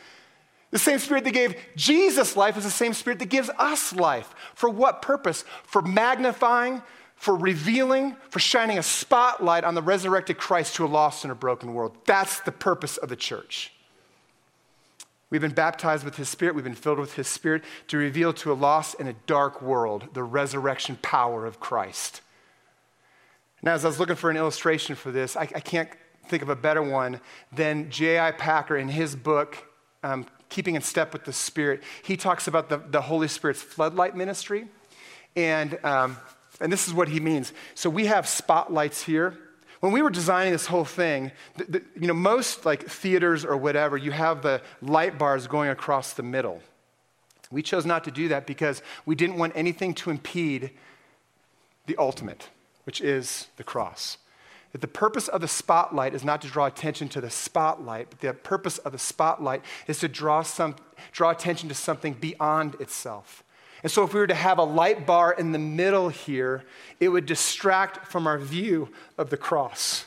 The 0.71 0.79
same 0.79 0.99
spirit 0.99 1.25
that 1.25 1.33
gave 1.33 1.57
Jesus 1.77 2.37
life 2.37 2.57
is 2.57 2.65
the 2.65 2.71
same 2.71 2.95
spirit 2.95 3.19
that 3.21 3.29
gives 3.29 3.51
us 3.59 3.93
life. 3.95 4.35
For 4.55 4.69
what 4.69 5.03
purpose? 5.03 5.45
For 5.65 5.81
magnifying, 5.83 6.83
for 7.15 7.37
revealing, 7.37 8.17
for 8.29 8.41
shining 8.41 8.79
a 8.79 8.83
spotlight 8.83 9.65
on 9.65 9.75
the 9.75 9.83
resurrected 9.83 10.37
Christ 10.37 10.75
to 10.77 10.85
a 10.85 10.87
lost 10.87 11.25
and 11.25 11.31
a 11.31 11.37
broken 11.37 11.75
world. 11.75 11.97
That's 12.07 12.41
the 12.41 12.53
purpose 12.53 12.97
of 12.97 13.09
the 13.09 13.17
church. 13.17 13.74
We've 15.31 15.41
been 15.41 15.53
baptized 15.53 16.05
with 16.05 16.17
His 16.17 16.29
Spirit. 16.29 16.55
We've 16.55 16.65
been 16.65 16.75
filled 16.75 16.99
with 16.99 17.15
His 17.15 17.29
Spirit 17.29 17.65
to 17.89 17.97
reveal 17.97 18.33
to 18.35 18.53
a 18.53 18.55
lost 18.55 18.97
and 18.99 19.09
a 19.09 19.15
dark 19.27 19.63
world 19.63 20.09
the 20.15 20.23
resurrection 20.23 20.99
power 21.03 21.47
of 21.47 21.61
Christ. 21.61 22.21
Now, 23.63 23.73
as 23.73 23.85
I 23.85 23.89
was 23.89 23.99
looking 23.99 24.17
for 24.17 24.31
an 24.31 24.37
illustration 24.37 24.95
for 24.95 25.11
this, 25.11 25.37
I, 25.37 25.43
I 25.43 25.61
can't 25.61 25.89
think 26.29 26.43
of 26.43 26.51
a 26.51 26.57
better 26.57 26.83
one 26.83 27.21
than 27.53 27.91
J.I. 27.91 28.33
Packer 28.33 28.77
in 28.77 28.89
his 28.89 29.17
book, 29.17 29.57
um, 30.03 30.27
Keeping 30.51 30.75
in 30.75 30.83
Step 30.83 31.13
with 31.13 31.25
the 31.25 31.33
Spirit. 31.33 31.83
He 32.03 32.17
talks 32.17 32.47
about 32.47 32.69
the, 32.69 32.77
the 32.77 33.01
Holy 33.01 33.29
Spirit's 33.29 33.63
floodlight 33.63 34.15
ministry. 34.15 34.69
And, 35.35 35.83
um, 35.85 36.19
and 36.61 36.73
this 36.73 36.87
is 36.87 36.95
what 36.95 37.09
he 37.09 37.21
means. 37.21 37.53
So 37.75 37.91
we 37.91 38.07
have 38.07 38.29
spotlights 38.29 39.03
here 39.03 39.39
when 39.85 39.93
we 39.93 40.01
were 40.01 40.09
designing 40.09 40.51
this 40.51 40.65
whole 40.65 40.87
thing, 40.87 41.31
the, 41.59 41.65
the, 41.65 41.83
you 42.01 42.07
know, 42.07 42.15
most 42.15 42.65
like 42.65 42.89
theaters 42.89 43.45
or 43.45 43.55
whatever, 43.55 43.99
you 43.99 44.13
have 44.13 44.41
the 44.41 44.63
light 44.81 45.19
bars 45.19 45.47
going 45.47 45.69
across 45.69 46.15
the 46.15 46.23
middle. 46.23 46.63
We 47.51 47.63
chose 47.63 47.85
not 47.85 48.03
to 48.05 48.11
do 48.11 48.29
that 48.29 48.47
because 48.47 48.81
we 49.05 49.15
didn't 49.15 49.37
want 49.37 49.53
anything 49.55 49.93
to 49.97 50.09
impede 50.09 50.71
the 51.85 51.97
ultimate, 51.99 52.49
which 52.85 53.03
is 53.03 53.49
the 53.59 53.63
cross. 53.63 54.17
That 54.73 54.81
the 54.81 54.89
purpose 54.89 55.29
of 55.29 55.43
the 55.43 55.49
spotlight 55.49 56.15
is 56.15 56.25
not 56.25 56.41
to 56.41 56.49
draw 56.49 56.65
attention 56.65 57.11
to 57.11 57.21
the 57.21 57.29
spotlight, 57.29 58.09
but 58.09 58.21
the 58.21 58.33
purpose 58.33 58.79
of 58.79 58.93
the 58.93 58.99
spotlight 58.99 59.63
is 59.87 59.99
to 59.99 60.09
draw, 60.09 60.41
some, 60.41 60.77
draw 61.13 61.29
attention 61.29 61.69
to 61.69 61.75
something 61.75 62.15
beyond 62.15 62.77
itself. 62.81 63.44
And 63.85 63.93
so, 63.93 64.03
if 64.03 64.15
we 64.15 64.21
were 64.21 64.27
to 64.27 64.35
have 64.35 64.57
a 64.57 64.65
light 64.65 65.07
bar 65.07 65.31
in 65.33 65.53
the 65.53 65.59
middle 65.59 66.09
here, 66.09 66.65
it 67.01 67.11
would 67.11 67.27
distract 67.27 68.07
from 68.07 68.27
our 68.27 68.39
view 68.39 68.89
of 69.19 69.29
the 69.29 69.37
cross. 69.37 70.07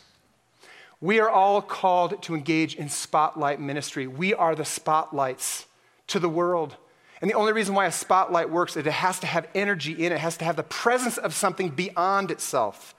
We 1.00 1.20
are 1.20 1.30
all 1.30 1.62
called 1.62 2.24
to 2.24 2.34
engage 2.34 2.74
in 2.74 2.90
spotlight 2.90 3.62
ministry. 3.62 4.08
We 4.08 4.34
are 4.34 4.56
the 4.56 4.66
spotlights 4.66 5.68
to 6.08 6.20
the 6.20 6.28
world. 6.28 6.76
And 7.22 7.30
the 7.30 7.36
only 7.36 7.54
reason 7.54 7.76
why 7.76 7.86
a 7.86 7.92
spotlight 7.92 8.50
works 8.50 8.76
is 8.76 8.88
it 8.88 8.92
has 8.92 9.20
to 9.20 9.28
have 9.28 9.48
energy 9.54 9.92
in 9.92 10.12
it, 10.12 10.16
it 10.16 10.22
has 10.22 10.38
to 10.38 10.46
have 10.46 10.56
the 10.56 10.64
presence 10.64 11.20
of 11.20 11.36
something 11.36 11.70
beyond 11.70 12.32
itself. 12.32 12.96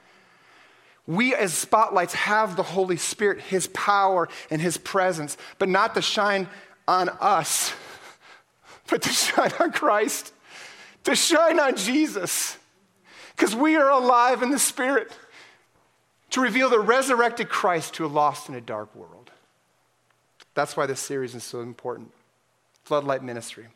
We, 1.08 1.34
as 1.34 1.54
spotlights, 1.54 2.14
have 2.14 2.54
the 2.54 2.62
Holy 2.62 2.98
Spirit, 2.98 3.40
His 3.40 3.66
power 3.68 4.28
and 4.48 4.62
His 4.62 4.78
presence, 4.78 5.36
but 5.58 5.68
not 5.68 5.94
to 5.94 6.02
shine 6.02 6.46
on 6.86 7.08
us, 7.08 7.72
but 8.88 9.02
to 9.02 9.08
shine 9.08 9.50
on 9.58 9.72
Christ 9.72 10.34
to 11.09 11.16
shine 11.16 11.59
on 11.59 11.75
Jesus 11.75 12.59
because 13.35 13.55
we 13.55 13.77
are 13.77 13.90
alive 13.90 14.42
in 14.42 14.51
the 14.51 14.59
Spirit 14.59 15.11
to 16.31 16.42
reveal 16.42 16.68
the 16.68 16.79
resurrected 16.79 17.49
Christ 17.49 17.94
to 17.94 18.05
a 18.05 18.09
lost 18.09 18.49
and 18.49 18.57
a 18.57 18.61
dark 18.61 18.94
world. 18.94 19.31
That's 20.55 20.77
why 20.77 20.85
this 20.85 21.01
series 21.01 21.35
is 21.35 21.44
so 21.44 21.61
important. 21.62 22.11
Floodlight 22.85 23.23
ministry, 23.23 23.68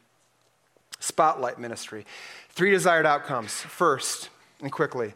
spotlight 1.00 1.58
ministry. 1.58 2.04
Three 2.50 2.70
desired 2.70 3.06
outcomes. 3.06 3.52
First, 3.52 4.28
and 4.60 4.70
quickly, 4.70 5.14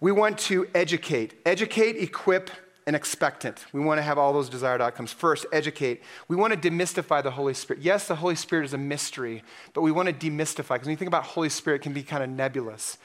we 0.00 0.10
want 0.10 0.38
to 0.38 0.66
educate, 0.74 1.34
educate, 1.44 1.96
equip, 1.96 2.50
and 2.88 2.96
expectant. 2.96 3.66
We 3.74 3.80
want 3.80 3.98
to 3.98 4.02
have 4.02 4.16
all 4.16 4.32
those 4.32 4.48
desired 4.48 4.80
outcomes. 4.80 5.12
First, 5.12 5.44
educate. 5.52 6.02
We 6.26 6.36
want 6.36 6.54
to 6.54 6.70
demystify 6.70 7.22
the 7.22 7.30
Holy 7.30 7.52
Spirit. 7.52 7.82
Yes, 7.82 8.08
the 8.08 8.14
Holy 8.14 8.34
Spirit 8.34 8.64
is 8.64 8.72
a 8.72 8.78
mystery, 8.78 9.44
but 9.74 9.82
we 9.82 9.92
want 9.92 10.08
to 10.08 10.14
demystify 10.14 10.70
because 10.70 10.86
when 10.86 10.92
you 10.92 10.96
think 10.96 11.10
about 11.10 11.24
Holy 11.24 11.50
Spirit, 11.50 11.76
it 11.76 11.82
can 11.82 11.92
be 11.92 12.02
kind 12.02 12.24
of 12.24 12.30
nebulous. 12.30 12.96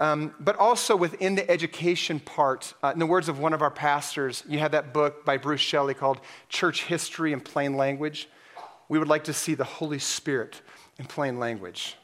Um, 0.00 0.34
but 0.40 0.56
also 0.56 0.96
within 0.96 1.36
the 1.36 1.48
education 1.48 2.18
part, 2.18 2.74
uh, 2.82 2.90
in 2.92 2.98
the 2.98 3.06
words 3.06 3.28
of 3.28 3.38
one 3.38 3.52
of 3.52 3.62
our 3.62 3.70
pastors, 3.70 4.42
you 4.48 4.58
have 4.58 4.72
that 4.72 4.92
book 4.92 5.24
by 5.24 5.36
Bruce 5.36 5.60
Shelley 5.60 5.94
called 5.94 6.20
Church 6.48 6.82
History 6.82 7.32
in 7.32 7.40
Plain 7.40 7.76
Language. 7.76 8.28
We 8.88 8.98
would 8.98 9.06
like 9.06 9.22
to 9.24 9.32
see 9.32 9.54
the 9.54 9.62
Holy 9.62 10.00
Spirit 10.00 10.60
in 10.98 11.04
plain 11.04 11.38
language 11.38 11.94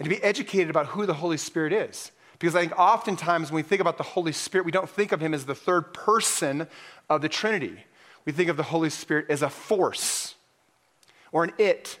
and 0.00 0.04
to 0.04 0.10
be 0.10 0.20
educated 0.20 0.68
about 0.68 0.86
who 0.86 1.06
the 1.06 1.14
Holy 1.14 1.36
Spirit 1.36 1.72
is. 1.72 2.10
Because 2.40 2.56
I 2.56 2.60
think 2.60 2.78
oftentimes 2.78 3.52
when 3.52 3.62
we 3.62 3.68
think 3.68 3.82
about 3.82 3.98
the 3.98 4.02
Holy 4.02 4.32
Spirit, 4.32 4.64
we 4.64 4.72
don't 4.72 4.88
think 4.88 5.12
of 5.12 5.20
him 5.20 5.34
as 5.34 5.44
the 5.44 5.54
third 5.54 5.94
person 5.94 6.66
of 7.08 7.20
the 7.20 7.28
Trinity. 7.28 7.84
We 8.24 8.32
think 8.32 8.48
of 8.48 8.56
the 8.56 8.64
Holy 8.64 8.90
Spirit 8.90 9.26
as 9.28 9.42
a 9.42 9.50
force 9.50 10.34
or 11.32 11.44
an 11.44 11.52
it. 11.58 12.00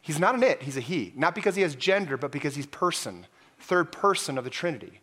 he's 0.00 0.20
not 0.20 0.36
an 0.36 0.42
it, 0.42 0.62
he's 0.62 0.76
a 0.76 0.80
he. 0.80 1.12
Not 1.16 1.34
because 1.34 1.56
he 1.56 1.62
has 1.62 1.74
gender, 1.74 2.16
but 2.16 2.30
because 2.30 2.54
he's 2.54 2.66
person, 2.66 3.26
third 3.58 3.90
person 3.92 4.38
of 4.38 4.44
the 4.44 4.50
Trinity. 4.50 5.00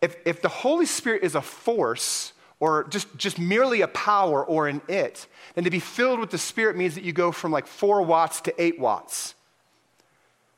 If, 0.00 0.16
if 0.24 0.42
the 0.42 0.48
Holy 0.48 0.86
Spirit 0.86 1.22
is 1.22 1.34
a 1.34 1.42
force, 1.42 2.32
or 2.60 2.84
just, 2.88 3.14
just 3.16 3.38
merely 3.38 3.82
a 3.82 3.88
power 3.88 4.44
or 4.44 4.68
an 4.68 4.80
it, 4.88 5.26
then 5.54 5.64
to 5.64 5.70
be 5.70 5.80
filled 5.80 6.18
with 6.18 6.30
the 6.30 6.38
Spirit 6.38 6.76
means 6.76 6.94
that 6.94 7.04
you 7.04 7.12
go 7.12 7.30
from 7.30 7.52
like 7.52 7.66
four 7.66 8.02
watts 8.02 8.40
to 8.40 8.62
eight 8.62 8.78
watts. 8.78 9.34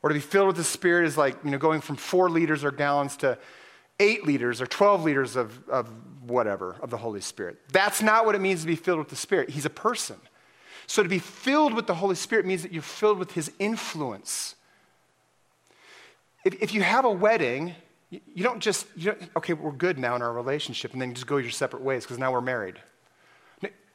Or 0.05 0.09
to 0.09 0.13
be 0.13 0.19
filled 0.21 0.45
with 0.45 0.57
the 0.57 0.63
Spirit 0.63 1.07
is 1.07 1.17
like, 1.17 1.35
you 1.43 1.49
know, 1.49 1.57
going 1.57 1.81
from 1.81 1.95
four 1.95 2.29
liters 2.29 2.63
or 2.63 2.69
gallons 2.69 3.17
to 3.17 3.39
eight 3.99 4.23
liters 4.23 4.61
or 4.61 4.67
12 4.67 5.03
liters 5.03 5.35
of, 5.35 5.67
of 5.67 5.89
whatever, 6.21 6.75
of 6.83 6.91
the 6.91 6.97
Holy 6.97 7.21
Spirit. 7.21 7.57
That's 7.71 8.03
not 8.03 8.23
what 8.23 8.35
it 8.35 8.39
means 8.39 8.61
to 8.61 8.67
be 8.67 8.75
filled 8.75 8.99
with 8.99 9.09
the 9.09 9.15
Spirit. 9.15 9.49
He's 9.49 9.65
a 9.65 9.69
person. 9.71 10.17
So 10.85 11.01
to 11.01 11.09
be 11.09 11.17
filled 11.17 11.73
with 11.73 11.87
the 11.87 11.95
Holy 11.95 12.13
Spirit 12.13 12.45
means 12.45 12.61
that 12.61 12.71
you're 12.71 12.83
filled 12.83 13.17
with 13.17 13.31
His 13.31 13.51
influence. 13.57 14.53
If, 16.43 16.61
if 16.61 16.71
you 16.71 16.83
have 16.83 17.05
a 17.05 17.11
wedding, 17.11 17.73
you 18.11 18.43
don't 18.43 18.59
just, 18.59 18.85
you 18.95 19.05
don't, 19.05 19.29
okay, 19.37 19.53
we're 19.53 19.71
good 19.71 19.97
now 19.97 20.15
in 20.15 20.21
our 20.21 20.33
relationship, 20.33 20.93
and 20.93 21.01
then 21.01 21.09
you 21.09 21.15
just 21.15 21.25
go 21.25 21.37
your 21.37 21.49
separate 21.49 21.81
ways 21.81 22.03
because 22.03 22.19
now 22.19 22.31
we're 22.31 22.41
married. 22.41 22.79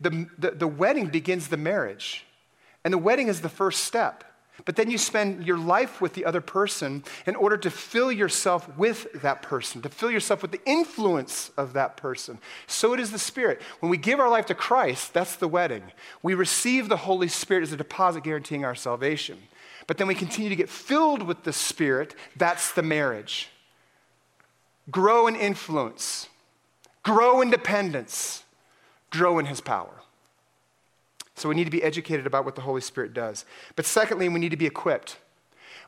The, 0.01 0.27
the, 0.37 0.51
the 0.51 0.66
wedding 0.66 1.07
begins 1.07 1.46
the 1.46 1.57
marriage, 1.57 2.27
and 2.83 2.92
the 2.92 2.99
wedding 2.99 3.29
is 3.29 3.42
the 3.42 3.49
first 3.49 3.85
step. 3.85 4.25
But 4.64 4.77
then 4.77 4.90
you 4.90 4.99
spend 4.99 5.46
your 5.46 5.59
life 5.59 6.01
with 6.01 6.14
the 6.14 6.25
other 6.25 6.40
person 6.40 7.05
in 7.27 7.37
order 7.37 7.57
to 7.57 7.70
fill 7.70 8.12
yourself 8.12 8.77
with 8.77 9.07
that 9.23 9.42
person, 9.42 9.83
to 9.83 9.88
fill 9.88 10.11
yourself 10.11 10.42
with 10.42 10.51
the 10.51 10.61
influence 10.66 11.51
of 11.57 11.73
that 11.75 11.96
person. 11.96 12.38
So 12.66 12.92
it 12.92 13.01
is 13.01 13.11
the 13.11 13.18
Spirit. 13.18 13.61
When 13.81 13.90
we 13.90 13.96
give 13.96 14.20
our 14.20 14.29
life 14.29 14.46
to 14.46 14.55
Christ, 14.55 15.14
that's 15.14 15.37
the 15.37 15.49
wedding. 15.49 15.83
We 16.23 16.35
receive 16.35 16.88
the 16.88 16.99
Holy 16.99 17.29
Spirit 17.29 17.62
as 17.62 17.73
a 17.73 17.77
deposit 17.77 18.25
guaranteeing 18.25 18.64
our 18.64 18.75
salvation. 18.75 19.38
But 19.87 19.99
then 19.99 20.07
we 20.07 20.14
continue 20.14 20.51
to 20.51 20.57
get 20.57 20.68
filled 20.68 21.23
with 21.23 21.44
the 21.44 21.53
Spirit, 21.53 22.14
that's 22.37 22.73
the 22.73 22.83
marriage. 22.83 23.49
Grow 24.90 25.27
in 25.27 25.37
influence, 25.37 26.29
grow 27.03 27.40
in 27.40 27.51
dependence, 27.51 28.44
grow 29.11 29.38
in 29.38 29.46
His 29.46 29.61
power. 29.61 30.00
So 31.40 31.48
we 31.48 31.55
need 31.55 31.64
to 31.64 31.70
be 31.70 31.83
educated 31.83 32.26
about 32.26 32.44
what 32.44 32.55
the 32.55 32.61
Holy 32.61 32.83
Spirit 32.83 33.14
does. 33.14 33.46
But 33.74 33.87
secondly, 33.87 34.29
we 34.29 34.38
need 34.38 34.50
to 34.50 34.59
be 34.59 34.66
equipped. 34.66 35.16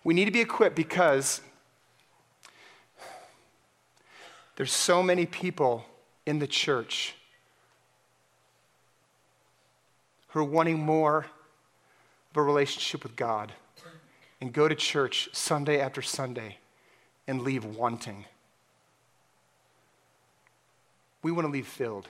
We 0.02 0.14
need 0.14 0.24
to 0.24 0.30
be 0.30 0.40
equipped 0.40 0.74
because 0.74 1.42
there's 4.56 4.72
so 4.72 5.02
many 5.02 5.26
people 5.26 5.84
in 6.24 6.38
the 6.38 6.46
church 6.46 7.16
who 10.28 10.40
are 10.40 10.44
wanting 10.44 10.78
more 10.78 11.26
of 12.30 12.36
a 12.36 12.42
relationship 12.42 13.02
with 13.02 13.14
God 13.14 13.52
and 14.40 14.54
go 14.54 14.68
to 14.68 14.74
church 14.74 15.28
Sunday 15.34 15.78
after 15.78 16.00
Sunday 16.00 16.56
and 17.28 17.42
leave 17.42 17.62
wanting. 17.62 18.24
We 21.22 21.30
want 21.30 21.46
to 21.46 21.52
leave 21.52 21.66
filled. 21.66 22.08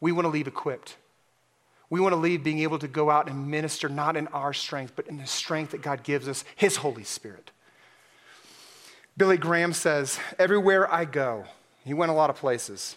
We 0.00 0.10
want 0.10 0.24
to 0.24 0.30
leave 0.30 0.48
equipped. 0.48 0.96
We 1.90 2.00
want 2.00 2.12
to 2.12 2.16
leave 2.16 2.44
being 2.44 2.60
able 2.60 2.78
to 2.80 2.88
go 2.88 3.10
out 3.10 3.28
and 3.28 3.50
minister 3.50 3.88
not 3.88 4.16
in 4.16 4.26
our 4.28 4.52
strength, 4.52 4.92
but 4.94 5.06
in 5.06 5.18
the 5.18 5.26
strength 5.26 5.70
that 5.70 5.82
God 5.82 6.02
gives 6.02 6.28
us, 6.28 6.44
His 6.54 6.76
Holy 6.76 7.04
Spirit. 7.04 7.50
Billy 9.16 9.36
Graham 9.36 9.72
says, 9.72 10.18
Everywhere 10.38 10.92
I 10.92 11.04
go, 11.04 11.44
he 11.84 11.94
went 11.94 12.12
a 12.12 12.14
lot 12.14 12.30
of 12.30 12.36
places. 12.36 12.96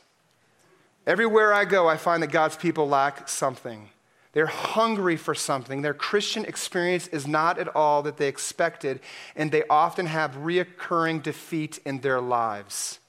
Everywhere 1.07 1.53
I 1.53 1.65
go, 1.65 1.87
I 1.87 1.97
find 1.97 2.21
that 2.21 2.31
God's 2.31 2.55
people 2.55 2.87
lack 2.87 3.27
something. 3.27 3.89
They're 4.33 4.45
hungry 4.45 5.17
for 5.17 5.35
something. 5.35 5.81
Their 5.81 5.93
Christian 5.93 6.45
experience 6.45 7.07
is 7.07 7.27
not 7.27 7.57
at 7.57 7.75
all 7.75 8.03
that 8.03 8.17
they 8.17 8.27
expected, 8.27 9.01
and 9.35 9.51
they 9.51 9.63
often 9.69 10.05
have 10.05 10.35
reoccurring 10.35 11.23
defeat 11.23 11.79
in 11.85 11.99
their 11.99 12.21
lives. 12.21 12.99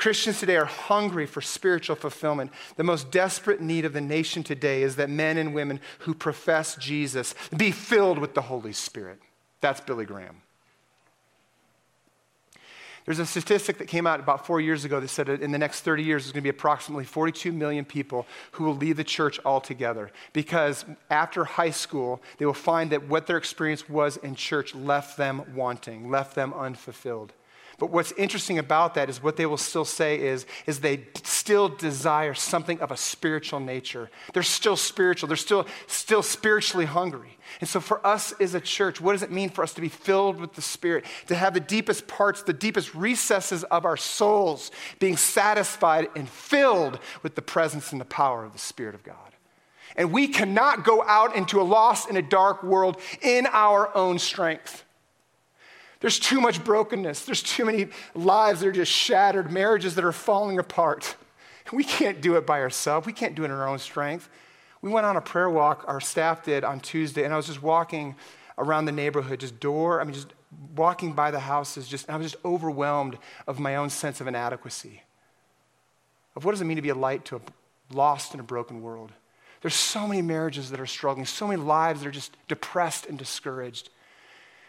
Christians 0.00 0.40
today 0.40 0.56
are 0.56 0.64
hungry 0.64 1.26
for 1.26 1.42
spiritual 1.42 1.94
fulfillment. 1.94 2.50
The 2.76 2.82
most 2.82 3.10
desperate 3.10 3.60
need 3.60 3.84
of 3.84 3.92
the 3.92 4.00
nation 4.00 4.42
today 4.42 4.82
is 4.82 4.96
that 4.96 5.10
men 5.10 5.36
and 5.36 5.52
women 5.52 5.78
who 6.00 6.14
profess 6.14 6.74
Jesus 6.76 7.34
be 7.54 7.70
filled 7.70 8.18
with 8.18 8.32
the 8.32 8.40
Holy 8.40 8.72
Spirit. 8.72 9.18
That's 9.60 9.82
Billy 9.82 10.06
Graham. 10.06 10.40
There's 13.04 13.18
a 13.18 13.26
statistic 13.26 13.76
that 13.76 13.88
came 13.88 14.06
out 14.06 14.20
about 14.20 14.46
four 14.46 14.58
years 14.58 14.86
ago 14.86 15.00
that 15.00 15.08
said 15.08 15.28
in 15.28 15.52
the 15.52 15.58
next 15.58 15.82
30 15.82 16.02
years, 16.02 16.24
there's 16.24 16.32
going 16.32 16.44
to 16.44 16.44
be 16.44 16.48
approximately 16.48 17.04
42 17.04 17.52
million 17.52 17.84
people 17.84 18.26
who 18.52 18.64
will 18.64 18.76
leave 18.76 18.96
the 18.96 19.04
church 19.04 19.38
altogether 19.44 20.10
because 20.32 20.86
after 21.10 21.44
high 21.44 21.70
school, 21.70 22.22
they 22.38 22.46
will 22.46 22.54
find 22.54 22.90
that 22.92 23.06
what 23.06 23.26
their 23.26 23.36
experience 23.36 23.86
was 23.86 24.16
in 24.16 24.34
church 24.34 24.74
left 24.74 25.18
them 25.18 25.42
wanting, 25.54 26.10
left 26.10 26.34
them 26.34 26.54
unfulfilled. 26.54 27.34
But 27.80 27.90
what's 27.90 28.12
interesting 28.12 28.58
about 28.58 28.92
that 28.94 29.08
is 29.08 29.22
what 29.22 29.38
they 29.38 29.46
will 29.46 29.56
still 29.56 29.86
say 29.86 30.20
is, 30.20 30.44
is 30.66 30.80
they 30.80 31.06
still 31.24 31.70
desire 31.70 32.34
something 32.34 32.78
of 32.80 32.90
a 32.90 32.96
spiritual 32.96 33.58
nature. 33.58 34.10
They're 34.34 34.42
still 34.42 34.76
spiritual. 34.76 35.28
They're 35.28 35.36
still, 35.38 35.66
still 35.86 36.22
spiritually 36.22 36.84
hungry. 36.84 37.38
And 37.58 37.68
so 37.70 37.80
for 37.80 38.06
us 38.06 38.32
as 38.38 38.52
a 38.52 38.60
church, 38.60 39.00
what 39.00 39.12
does 39.12 39.22
it 39.22 39.32
mean 39.32 39.48
for 39.48 39.62
us 39.62 39.72
to 39.72 39.80
be 39.80 39.88
filled 39.88 40.38
with 40.38 40.52
the 40.52 40.60
Spirit? 40.60 41.06
To 41.28 41.34
have 41.34 41.54
the 41.54 41.60
deepest 41.60 42.06
parts, 42.06 42.42
the 42.42 42.52
deepest 42.52 42.94
recesses 42.94 43.64
of 43.64 43.86
our 43.86 43.96
souls 43.96 44.70
being 44.98 45.16
satisfied 45.16 46.08
and 46.14 46.28
filled 46.28 46.98
with 47.22 47.34
the 47.34 47.42
presence 47.42 47.92
and 47.92 48.00
the 48.00 48.04
power 48.04 48.44
of 48.44 48.52
the 48.52 48.58
Spirit 48.58 48.94
of 48.94 49.02
God. 49.02 49.16
And 49.96 50.12
we 50.12 50.28
cannot 50.28 50.84
go 50.84 51.02
out 51.04 51.34
into 51.34 51.58
a 51.58 51.64
lost 51.64 52.10
and 52.10 52.18
a 52.18 52.22
dark 52.22 52.62
world 52.62 53.00
in 53.22 53.46
our 53.50 53.96
own 53.96 54.18
strength. 54.18 54.84
There's 56.00 56.18
too 56.18 56.40
much 56.40 56.64
brokenness. 56.64 57.24
There's 57.24 57.42
too 57.42 57.64
many 57.64 57.88
lives 58.14 58.60
that 58.60 58.68
are 58.68 58.72
just 58.72 58.90
shattered, 58.90 59.52
marriages 59.52 59.94
that 59.94 60.04
are 60.04 60.12
falling 60.12 60.58
apart. 60.58 61.16
We 61.72 61.84
can't 61.84 62.20
do 62.20 62.36
it 62.36 62.46
by 62.46 62.60
ourselves. 62.60 63.06
We 63.06 63.12
can't 63.12 63.34
do 63.34 63.42
it 63.42 63.46
in 63.46 63.52
our 63.52 63.68
own 63.68 63.78
strength. 63.78 64.28
We 64.82 64.90
went 64.90 65.06
on 65.06 65.16
a 65.16 65.20
prayer 65.20 65.50
walk, 65.50 65.84
our 65.86 66.00
staff 66.00 66.42
did 66.42 66.64
on 66.64 66.80
Tuesday, 66.80 67.24
and 67.24 67.32
I 67.32 67.36
was 67.36 67.46
just 67.46 67.62
walking 67.62 68.16
around 68.58 68.86
the 68.86 68.92
neighborhood, 68.92 69.40
just 69.40 69.60
door, 69.60 70.00
I 70.00 70.04
mean, 70.04 70.14
just 70.14 70.32
walking 70.74 71.12
by 71.12 71.30
the 71.30 71.40
houses, 71.40 71.86
just, 71.86 72.08
I 72.10 72.16
was 72.16 72.32
just 72.32 72.44
overwhelmed 72.44 73.18
of 73.46 73.58
my 73.58 73.76
own 73.76 73.90
sense 73.90 74.20
of 74.20 74.26
inadequacy. 74.26 75.02
Of 76.34 76.44
what 76.44 76.52
does 76.52 76.60
it 76.60 76.64
mean 76.64 76.76
to 76.76 76.82
be 76.82 76.88
a 76.88 76.94
light 76.94 77.24
to 77.26 77.36
a 77.36 77.40
lost 77.92 78.32
and 78.32 78.40
a 78.40 78.44
broken 78.44 78.82
world? 78.82 79.12
There's 79.60 79.74
so 79.74 80.06
many 80.06 80.22
marriages 80.22 80.70
that 80.70 80.80
are 80.80 80.86
struggling, 80.86 81.26
so 81.26 81.46
many 81.46 81.60
lives 81.60 82.00
that 82.00 82.08
are 82.08 82.12
just 82.12 82.36
depressed 82.48 83.06
and 83.06 83.18
discouraged. 83.18 83.90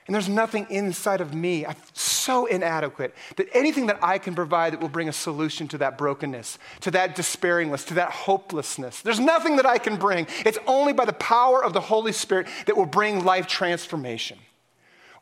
And 0.07 0.15
there's 0.15 0.29
nothing 0.29 0.65
inside 0.69 1.21
of 1.21 1.33
me. 1.33 1.65
I'm 1.65 1.75
so 1.93 2.45
inadequate 2.47 3.13
that 3.37 3.47
anything 3.53 3.85
that 3.85 3.99
I 4.01 4.17
can 4.17 4.33
provide 4.33 4.73
that 4.73 4.81
will 4.81 4.89
bring 4.89 5.09
a 5.09 5.13
solution 5.13 5.67
to 5.69 5.77
that 5.77 5.97
brokenness, 5.97 6.57
to 6.81 6.91
that 6.91 7.15
despairingness, 7.15 7.85
to 7.87 7.93
that 7.95 8.11
hopelessness. 8.11 9.01
There's 9.01 9.19
nothing 9.19 9.57
that 9.57 9.65
I 9.65 9.77
can 9.77 9.97
bring. 9.97 10.27
It's 10.45 10.57
only 10.65 10.93
by 10.93 11.05
the 11.05 11.13
power 11.13 11.63
of 11.63 11.73
the 11.73 11.81
Holy 11.81 12.11
Spirit 12.11 12.47
that 12.65 12.75
will 12.75 12.87
bring 12.87 13.23
life 13.23 13.47
transformation. 13.47 14.39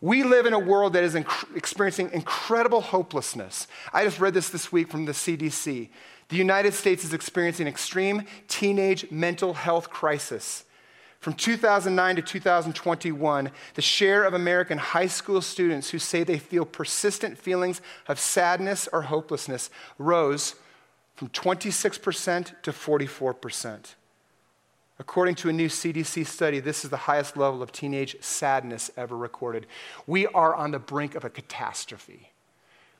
We 0.02 0.24
live 0.24 0.46
in 0.46 0.54
a 0.54 0.60
world 0.60 0.94
that 0.94 1.04
is 1.04 1.14
inc- 1.14 1.56
experiencing 1.58 2.12
incredible 2.14 2.80
hopelessness. 2.80 3.68
I 3.92 4.06
just 4.06 4.20
read 4.20 4.34
this 4.34 4.50
this 4.50 4.72
week 4.72 4.90
from 4.90 5.06
the 5.06 5.12
CDC. 5.12 5.90
The 6.30 6.38
United 6.38 6.74
States 6.74 7.04
is 7.04 7.14
experiencing 7.14 7.68
extreme 7.68 8.24
teenage 8.48 9.12
mental 9.12 9.56
health 9.56 9.90
crisis. 9.90 10.64
From 11.20 11.34
2009 11.34 12.16
to 12.16 12.22
2021, 12.22 13.52
the 13.74 13.82
share 13.82 14.24
of 14.24 14.34
American 14.34 14.78
high 14.78 15.08
school 15.08 15.42
students 15.42 15.90
who 15.90 16.00
say 16.00 16.24
they 16.24 16.40
feel 16.40 16.66
persistent 16.66 17.38
feelings 17.38 17.82
of 18.08 18.20
sadness 18.20 18.88
or 18.94 19.02
hopelessness 19.04 19.70
rose 19.98 20.56
from 21.16 21.28
26% 21.30 22.62
to 22.62 22.72
44%. 22.72 23.96
According 24.98 25.36
to 25.36 25.50
a 25.50 25.54
new 25.54 25.68
CDC 25.68 26.26
study, 26.26 26.60
this 26.62 26.86
is 26.86 26.90
the 26.90 26.98
highest 26.98 27.36
level 27.36 27.62
of 27.62 27.74
teenage 27.74 28.16
sadness 28.22 28.90
ever 28.96 29.18
recorded. 29.18 29.66
We 30.08 30.28
are 30.28 30.56
on 30.56 30.72
the 30.72 30.80
brink 30.80 31.16
of 31.16 31.26
a 31.26 31.30
catastrophe. 31.30 32.32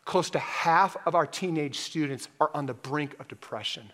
close 0.06 0.30
to 0.32 0.40
half 0.40 0.98
of 1.06 1.14
our 1.14 1.28
teenage 1.28 1.78
students 1.78 2.30
are 2.42 2.50
on 2.56 2.66
the 2.66 2.74
brink 2.74 3.16
of 3.20 3.28
depression. 3.28 3.92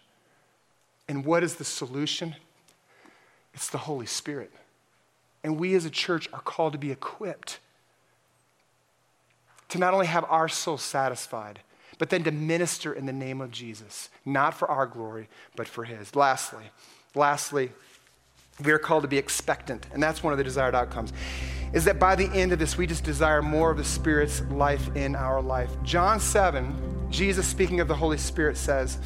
And 1.09 1.25
what 1.25 1.43
is 1.43 1.55
the 1.55 1.65
solution? 1.65 2.35
It's 3.55 3.69
the 3.69 3.79
Holy 3.79 4.05
Spirit. 4.05 4.51
And 5.43 5.57
we 5.57 5.73
as 5.75 5.85
a 5.85 5.89
church 5.89 6.29
are 6.33 6.41
called 6.41 6.73
to 6.73 6.79
be 6.79 6.91
equipped 6.91 7.59
to 9.69 9.79
not 9.79 9.93
only 9.93 10.05
have 10.05 10.25
our 10.29 10.47
souls 10.47 10.83
satisfied, 10.83 11.59
but 11.97 12.09
then 12.09 12.23
to 12.25 12.31
minister 12.31 12.93
in 12.93 13.05
the 13.05 13.13
name 13.13 13.41
of 13.41 13.51
Jesus, 13.51 14.09
not 14.25 14.53
for 14.53 14.69
our 14.69 14.85
glory, 14.85 15.29
but 15.55 15.67
for 15.67 15.85
His. 15.85 16.15
Lastly, 16.15 16.65
lastly, 17.15 17.71
we 18.63 18.71
are 18.71 18.77
called 18.77 19.03
to 19.03 19.07
be 19.07 19.17
expectant, 19.17 19.85
and 19.93 20.03
that's 20.03 20.21
one 20.21 20.33
of 20.33 20.37
the 20.37 20.43
desired 20.43 20.75
outcomes. 20.75 21.13
Is 21.73 21.85
that 21.85 21.99
by 21.99 22.15
the 22.15 22.27
end 22.27 22.51
of 22.51 22.59
this, 22.59 22.77
we 22.77 22.85
just 22.85 23.03
desire 23.03 23.41
more 23.41 23.71
of 23.71 23.77
the 23.77 23.83
Spirit's 23.83 24.41
life 24.51 24.95
in 24.95 25.15
our 25.15 25.41
life. 25.41 25.71
John 25.83 26.19
7, 26.19 27.07
Jesus 27.09 27.47
speaking 27.47 27.79
of 27.79 27.87
the 27.87 27.95
Holy 27.95 28.17
Spirit 28.17 28.57
says, 28.57 28.97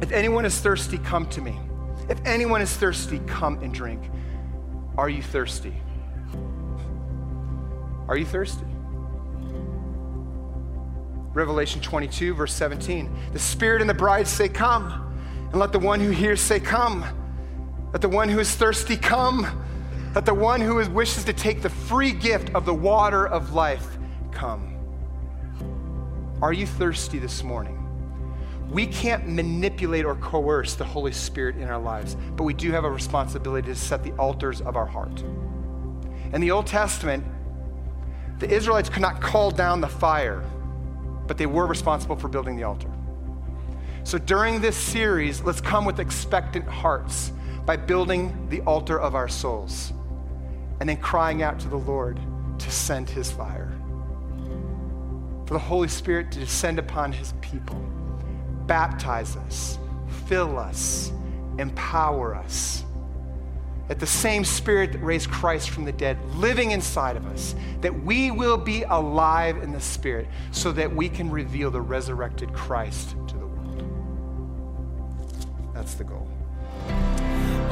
If 0.00 0.12
anyone 0.12 0.44
is 0.44 0.58
thirsty, 0.60 0.98
come 0.98 1.28
to 1.30 1.40
me. 1.40 1.58
If 2.08 2.20
anyone 2.24 2.60
is 2.60 2.74
thirsty, 2.76 3.20
come 3.26 3.62
and 3.62 3.72
drink. 3.72 4.02
Are 4.96 5.08
you 5.08 5.22
thirsty? 5.22 5.74
Are 8.08 8.16
you 8.16 8.26
thirsty? 8.26 8.66
Revelation 11.34 11.80
22, 11.80 12.34
verse 12.34 12.52
17. 12.52 13.10
The 13.32 13.38
Spirit 13.38 13.80
and 13.80 13.88
the 13.88 13.94
bride 13.94 14.28
say, 14.28 14.48
Come. 14.48 15.14
And 15.50 15.60
let 15.60 15.72
the 15.72 15.78
one 15.78 16.00
who 16.00 16.10
hears 16.10 16.40
say, 16.40 16.60
Come. 16.60 17.04
Let 17.92 18.00
the 18.00 18.08
one 18.08 18.28
who 18.28 18.38
is 18.38 18.54
thirsty 18.54 18.96
come. 18.96 19.46
Let 20.14 20.26
the 20.26 20.34
one 20.34 20.60
who 20.60 20.86
wishes 20.90 21.24
to 21.24 21.32
take 21.32 21.62
the 21.62 21.70
free 21.70 22.12
gift 22.12 22.54
of 22.54 22.64
the 22.64 22.74
water 22.74 23.26
of 23.26 23.52
life 23.54 23.98
come. 24.30 24.76
Are 26.40 26.52
you 26.52 26.66
thirsty 26.66 27.18
this 27.18 27.42
morning? 27.42 27.81
We 28.72 28.86
can't 28.86 29.28
manipulate 29.28 30.04
or 30.04 30.16
coerce 30.16 30.74
the 30.74 30.84
Holy 30.84 31.12
Spirit 31.12 31.56
in 31.56 31.68
our 31.68 31.80
lives, 31.80 32.16
but 32.36 32.44
we 32.44 32.54
do 32.54 32.72
have 32.72 32.84
a 32.84 32.90
responsibility 32.90 33.68
to 33.68 33.74
set 33.74 34.02
the 34.02 34.12
altars 34.12 34.60
of 34.62 34.76
our 34.76 34.86
heart. 34.86 35.22
In 36.32 36.40
the 36.40 36.50
Old 36.50 36.66
Testament, 36.66 37.24
the 38.38 38.50
Israelites 38.50 38.88
could 38.88 39.02
not 39.02 39.20
call 39.20 39.50
down 39.50 39.80
the 39.80 39.88
fire 39.88 40.42
but 41.26 41.38
they 41.38 41.46
were 41.46 41.66
responsible 41.66 42.16
for 42.16 42.28
building 42.28 42.56
the 42.56 42.64
altar. 42.64 42.90
So 44.04 44.18
during 44.18 44.60
this 44.60 44.76
series, 44.76 45.40
let's 45.42 45.60
come 45.60 45.84
with 45.84 46.00
expectant 46.00 46.66
hearts 46.66 47.32
by 47.64 47.76
building 47.76 48.48
the 48.48 48.60
altar 48.62 49.00
of 49.00 49.14
our 49.14 49.28
souls 49.28 49.92
and 50.80 50.88
then 50.88 50.96
crying 50.96 51.42
out 51.42 51.60
to 51.60 51.68
the 51.68 51.78
Lord 51.78 52.20
to 52.58 52.70
send 52.70 53.08
his 53.08 53.30
fire. 53.30 53.72
For 55.46 55.54
the 55.54 55.60
Holy 55.60 55.88
Spirit 55.88 56.32
to 56.32 56.40
descend 56.40 56.78
upon 56.78 57.12
his 57.12 57.34
people, 57.40 57.80
baptize 58.66 59.36
us, 59.36 59.78
fill 60.26 60.58
us, 60.58 61.12
empower 61.58 62.34
us. 62.34 62.84
That 63.88 64.00
the 64.00 64.06
same 64.06 64.44
Spirit 64.44 64.92
that 64.92 65.00
raised 65.00 65.30
Christ 65.30 65.70
from 65.70 65.84
the 65.84 65.92
dead, 65.92 66.16
living 66.36 66.70
inside 66.70 67.16
of 67.16 67.26
us, 67.26 67.54
that 67.80 68.04
we 68.04 68.30
will 68.30 68.56
be 68.56 68.84
alive 68.84 69.58
in 69.62 69.72
the 69.72 69.80
Spirit 69.80 70.28
so 70.50 70.72
that 70.72 70.94
we 70.94 71.08
can 71.08 71.30
reveal 71.30 71.70
the 71.70 71.80
resurrected 71.80 72.52
Christ 72.52 73.10
to 73.28 73.34
the 73.34 73.46
world. 73.46 73.84
That's 75.74 75.94
the 75.94 76.04
goal. 76.04 76.28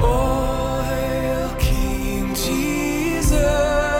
Oil 0.01 1.55
King 1.57 2.35
Jesus. 2.35 3.90